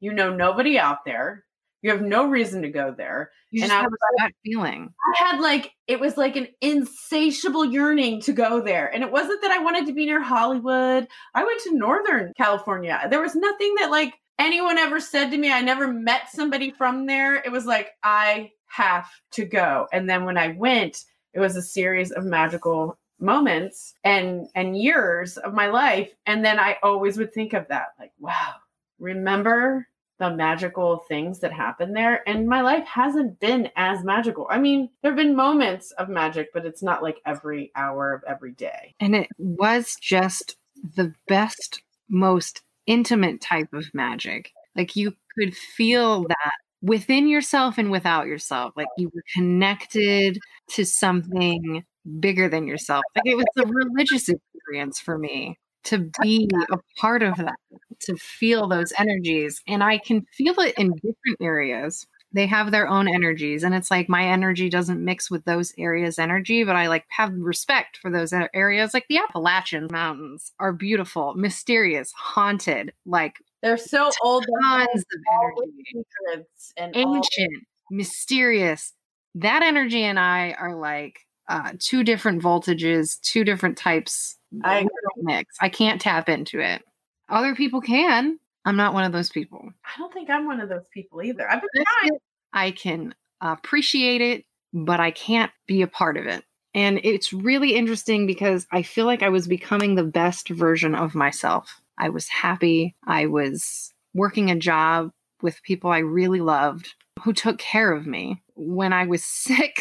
[0.00, 1.44] You know nobody out there.
[1.82, 3.30] You have no reason to go there.
[3.50, 4.92] You and I was that feeling.
[5.14, 8.92] I had like it was like an insatiable yearning to go there.
[8.92, 11.08] And it wasn't that I wanted to be near Hollywood.
[11.34, 13.00] I went to Northern California.
[13.10, 15.50] There was nothing that like anyone ever said to me.
[15.50, 17.36] I never met somebody from there.
[17.36, 19.88] It was like I have to go.
[19.92, 25.36] And then when I went, it was a series of magical moments and and years
[25.36, 28.54] of my life and then I always would think of that like wow
[28.98, 29.86] remember
[30.20, 32.28] the magical things that happen there.
[32.28, 34.46] And my life hasn't been as magical.
[34.50, 38.22] I mean, there have been moments of magic, but it's not like every hour of
[38.28, 38.94] every day.
[39.00, 40.56] And it was just
[40.94, 44.52] the best, most intimate type of magic.
[44.76, 46.52] Like you could feel that
[46.82, 48.74] within yourself and without yourself.
[48.76, 50.38] Like you were connected
[50.72, 51.82] to something
[52.20, 53.02] bigger than yourself.
[53.16, 57.58] Like it was a religious experience for me to be a part of that,
[58.00, 59.60] to feel those energies.
[59.66, 62.06] And I can feel it in different areas.
[62.32, 63.64] They have their own energies.
[63.64, 67.32] And it's like my energy doesn't mix with those areas' energy, but I like have
[67.34, 68.94] respect for those areas.
[68.94, 74.46] Like the Appalachian Mountains are beautiful, mysterious, haunted, like they're so old.
[74.62, 76.46] Tons of energy.
[76.76, 78.92] And ancient, mysterious.
[79.34, 81.20] That energy and I are like
[81.50, 84.86] uh, two different voltages, two different types I
[85.16, 85.56] mix.
[85.60, 86.82] I can't tap into it.
[87.28, 88.38] Other people can.
[88.64, 89.68] I'm not one of those people.
[89.84, 91.50] I don't think I'm one of those people either.
[91.50, 92.18] I've been trying.
[92.52, 96.44] I can appreciate it, but I can't be a part of it.
[96.72, 101.16] And it's really interesting because I feel like I was becoming the best version of
[101.16, 101.80] myself.
[101.98, 102.94] I was happy.
[103.06, 105.10] I was working a job
[105.42, 108.40] with people I really loved who took care of me.
[108.54, 109.80] When I was sick,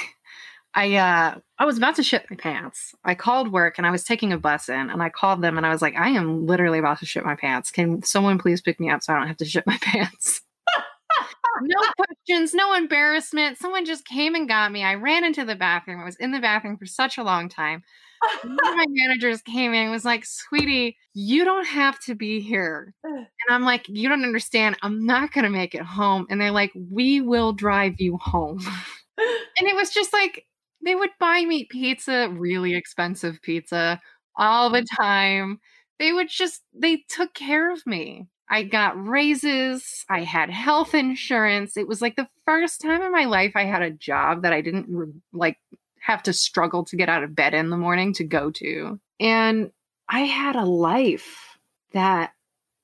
[0.75, 2.93] I uh I was about to shit my pants.
[3.03, 5.65] I called work and I was taking a bus in and I called them and
[5.65, 7.71] I was like, I am literally about to shit my pants.
[7.71, 10.41] Can someone please pick me up so I don't have to shit my pants?
[11.61, 13.57] no questions, no embarrassment.
[13.57, 14.83] Someone just came and got me.
[14.83, 15.99] I ran into the bathroom.
[15.99, 17.83] I was in the bathroom for such a long time.
[18.43, 22.41] One of my managers came in and was like, Sweetie, you don't have to be
[22.41, 22.93] here.
[23.03, 24.77] And I'm like, You don't understand.
[24.81, 26.27] I'm not going to make it home.
[26.29, 28.59] And they're like, We will drive you home.
[29.17, 30.45] and it was just like,
[30.83, 33.99] they would buy me pizza, really expensive pizza,
[34.35, 35.01] all the mm-hmm.
[35.01, 35.59] time.
[35.99, 38.27] They would just, they took care of me.
[38.49, 40.05] I got raises.
[40.09, 41.77] I had health insurance.
[41.77, 44.61] It was like the first time in my life I had a job that I
[44.61, 45.57] didn't re- like
[46.01, 48.99] have to struggle to get out of bed in the morning to go to.
[49.19, 49.71] And
[50.07, 51.57] I had a life
[51.91, 52.31] that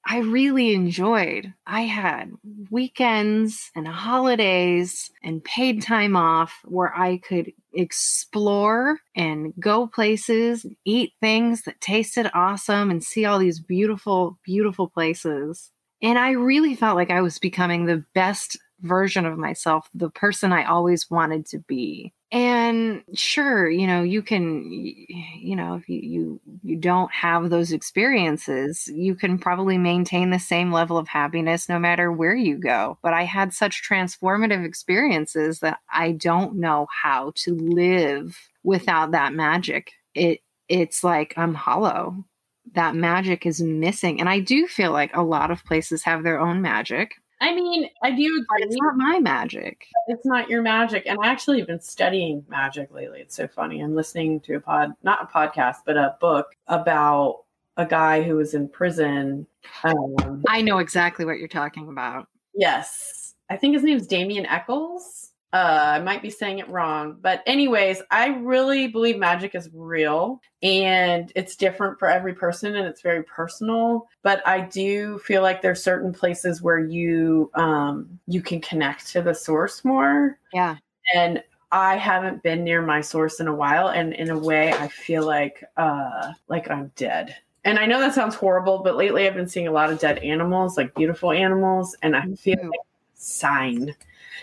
[0.07, 1.53] I really enjoyed.
[1.65, 2.31] I had
[2.69, 11.13] weekends and holidays and paid time off where I could explore and go places, eat
[11.19, 15.71] things that tasted awesome, and see all these beautiful, beautiful places.
[16.03, 20.51] And I really felt like I was becoming the best version of myself, the person
[20.51, 25.99] I always wanted to be and sure you know you can you know if you,
[26.01, 31.69] you you don't have those experiences you can probably maintain the same level of happiness
[31.69, 32.97] no matter where you go.
[33.03, 39.33] But i had such transformative experiences that i don't know how to live without that
[39.33, 39.91] magic.
[40.15, 42.25] It it's like i'm hollow.
[42.73, 44.19] That magic is missing.
[44.19, 47.13] And i do feel like a lot of places have their own magic
[47.45, 48.65] I mean, I do agree.
[48.65, 49.85] It's not my magic.
[50.07, 51.03] It's not your magic.
[51.05, 53.19] And I actually have been studying magic lately.
[53.19, 53.81] It's so funny.
[53.81, 57.43] I'm listening to a pod, not a podcast, but a book about
[57.77, 59.45] a guy who was in prison.
[59.83, 62.27] Um, I know exactly what you're talking about.
[62.55, 63.35] Yes.
[63.47, 65.24] I think his name is Damien Echols.
[65.55, 70.41] Uh, I might be saying it wrong, but anyways, I really believe magic is real
[70.61, 74.09] and it's different for every person and it's very personal.
[74.21, 79.21] But I do feel like there's certain places where you um, you can connect to
[79.21, 80.37] the source more.
[80.51, 80.75] Yeah,
[81.15, 81.41] and
[81.71, 85.25] I haven't been near my source in a while, and in a way, I feel
[85.25, 87.33] like uh, like I'm dead.
[87.63, 90.17] And I know that sounds horrible, but lately I've been seeing a lot of dead
[90.17, 92.81] animals, like beautiful animals, and I feel like
[93.13, 93.95] sign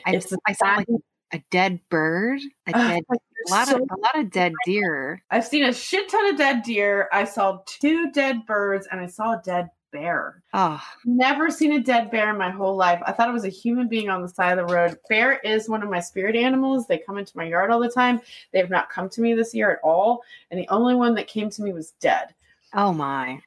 [0.06, 0.88] I, it's I saw like
[1.32, 5.22] a dead bird, a dead, a lot so of a lot of dead deer.
[5.30, 7.08] I've seen a shit ton of dead deer.
[7.12, 10.42] I saw two dead birds, and I saw a dead bear.
[10.52, 13.02] Oh, never seen a dead bear in my whole life.
[13.06, 14.98] I thought it was a human being on the side of the road.
[15.08, 16.86] Bear is one of my spirit animals.
[16.86, 18.20] They come into my yard all the time.
[18.52, 21.28] They have not come to me this year at all, and the only one that
[21.28, 22.34] came to me was dead.
[22.74, 23.40] Oh my.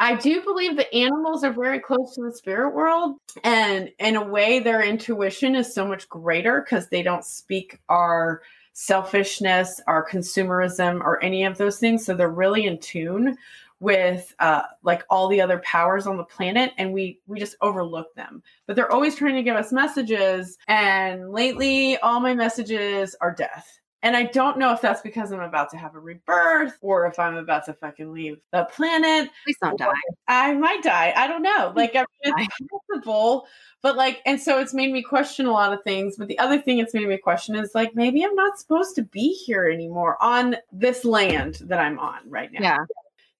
[0.00, 3.16] I do believe that animals are very close to the spirit world.
[3.42, 8.42] And in a way, their intuition is so much greater because they don't speak our
[8.74, 12.06] selfishness, our consumerism, or any of those things.
[12.06, 13.36] So they're really in tune
[13.80, 18.12] with uh, like all the other powers on the planet and we we just overlook
[18.14, 23.32] them but they're always trying to give us messages and lately all my messages are
[23.32, 27.06] death and I don't know if that's because I'm about to have a rebirth or
[27.06, 29.30] if I'm about to fucking leave the planet.
[29.44, 29.90] Please don't die.
[30.28, 31.12] I might die.
[31.16, 31.72] I don't know.
[31.74, 32.56] Like, I mean, it's
[32.88, 33.46] possible.
[33.82, 36.16] But like, and so it's made me question a lot of things.
[36.16, 39.02] But the other thing it's made me question is like, maybe I'm not supposed to
[39.02, 42.60] be here anymore on this land that I'm on right now.
[42.62, 42.84] Yeah.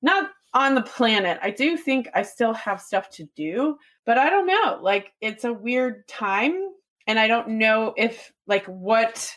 [0.03, 1.39] Not on the planet.
[1.43, 4.79] I do think I still have stuff to do, but I don't know.
[4.81, 6.73] Like, it's a weird time.
[7.07, 9.35] And I don't know if, like, what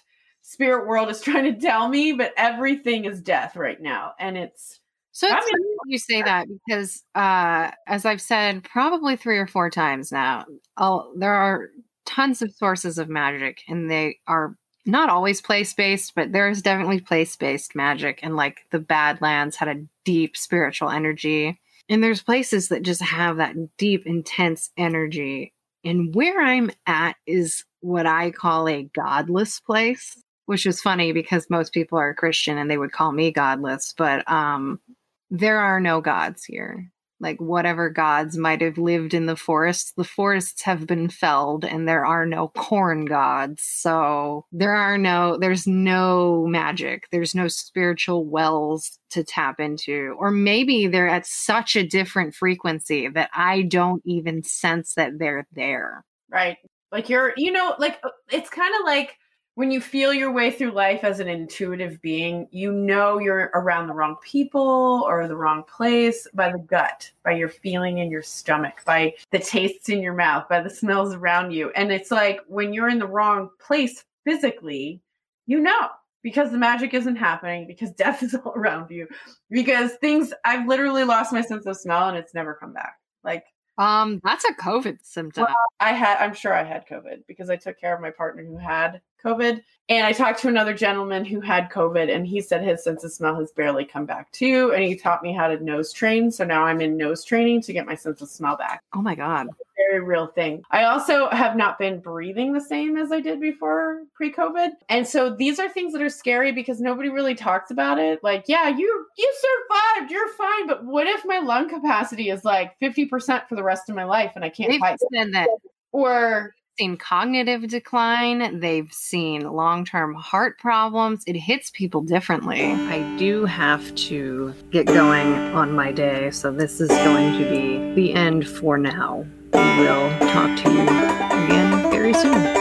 [0.51, 4.13] spirit world is trying to tell me, but everything is death right now.
[4.19, 4.79] And it's
[5.13, 9.69] so it's funny you say that because uh as I've said probably three or four
[9.69, 10.45] times now,
[10.77, 11.69] I'll, there are
[12.05, 17.01] tons of sources of magic and they are not always place based, but there's definitely
[17.01, 18.19] place based magic.
[18.23, 21.59] And like the Badlands had a deep spiritual energy.
[21.87, 25.53] And there's places that just have that deep, intense energy.
[25.83, 30.17] And where I'm at is what I call a godless place
[30.51, 34.29] which is funny because most people are Christian and they would call me godless, but
[34.29, 34.81] um,
[35.29, 36.91] there are no gods here.
[37.21, 41.87] Like whatever gods might have lived in the forests, the forests have been felled and
[41.87, 43.63] there are no corn gods.
[43.63, 47.05] So there are no, there's no magic.
[47.13, 50.17] There's no spiritual wells to tap into.
[50.19, 55.47] Or maybe they're at such a different frequency that I don't even sense that they're
[55.53, 56.03] there.
[56.29, 56.57] Right.
[56.91, 59.15] Like you're, you know, like uh, it's kind of like,
[59.55, 63.87] when you feel your way through life as an intuitive being, you know you're around
[63.87, 68.21] the wrong people or the wrong place by the gut, by your feeling in your
[68.21, 71.69] stomach, by the tastes in your mouth, by the smells around you.
[71.71, 75.01] And it's like when you're in the wrong place physically,
[75.47, 75.89] you know
[76.23, 79.07] because the magic isn't happening, because death is all around you,
[79.49, 82.99] because things, I've literally lost my sense of smell and it's never come back.
[83.23, 83.45] Like
[83.77, 85.45] um, that's a COVID symptom.
[85.45, 88.43] Well, I had, I'm sure I had COVID because I took care of my partner
[88.43, 89.61] who had COVID.
[89.91, 93.11] And I talked to another gentleman who had COVID, and he said his sense of
[93.11, 94.71] smell has barely come back too.
[94.73, 96.31] And he taught me how to nose train.
[96.31, 98.81] So now I'm in nose training to get my sense of smell back.
[98.93, 99.47] Oh my God.
[99.89, 100.63] Very real thing.
[100.71, 104.69] I also have not been breathing the same as I did before pre COVID.
[104.87, 108.23] And so these are things that are scary because nobody really talks about it.
[108.23, 110.67] Like, yeah, you you survived, you're fine.
[110.67, 114.33] But what if my lung capacity is like 50% for the rest of my life
[114.35, 114.99] and I can't They've fight?
[115.11, 115.49] that
[115.91, 118.59] Or seen cognitive decline.
[118.59, 121.23] They've seen long term heart problems.
[121.27, 122.71] It hits people differently.
[122.71, 127.93] I do have to get going on my day, so this is going to be
[127.93, 129.27] the end for now.
[129.53, 132.60] We will talk to you again very soon.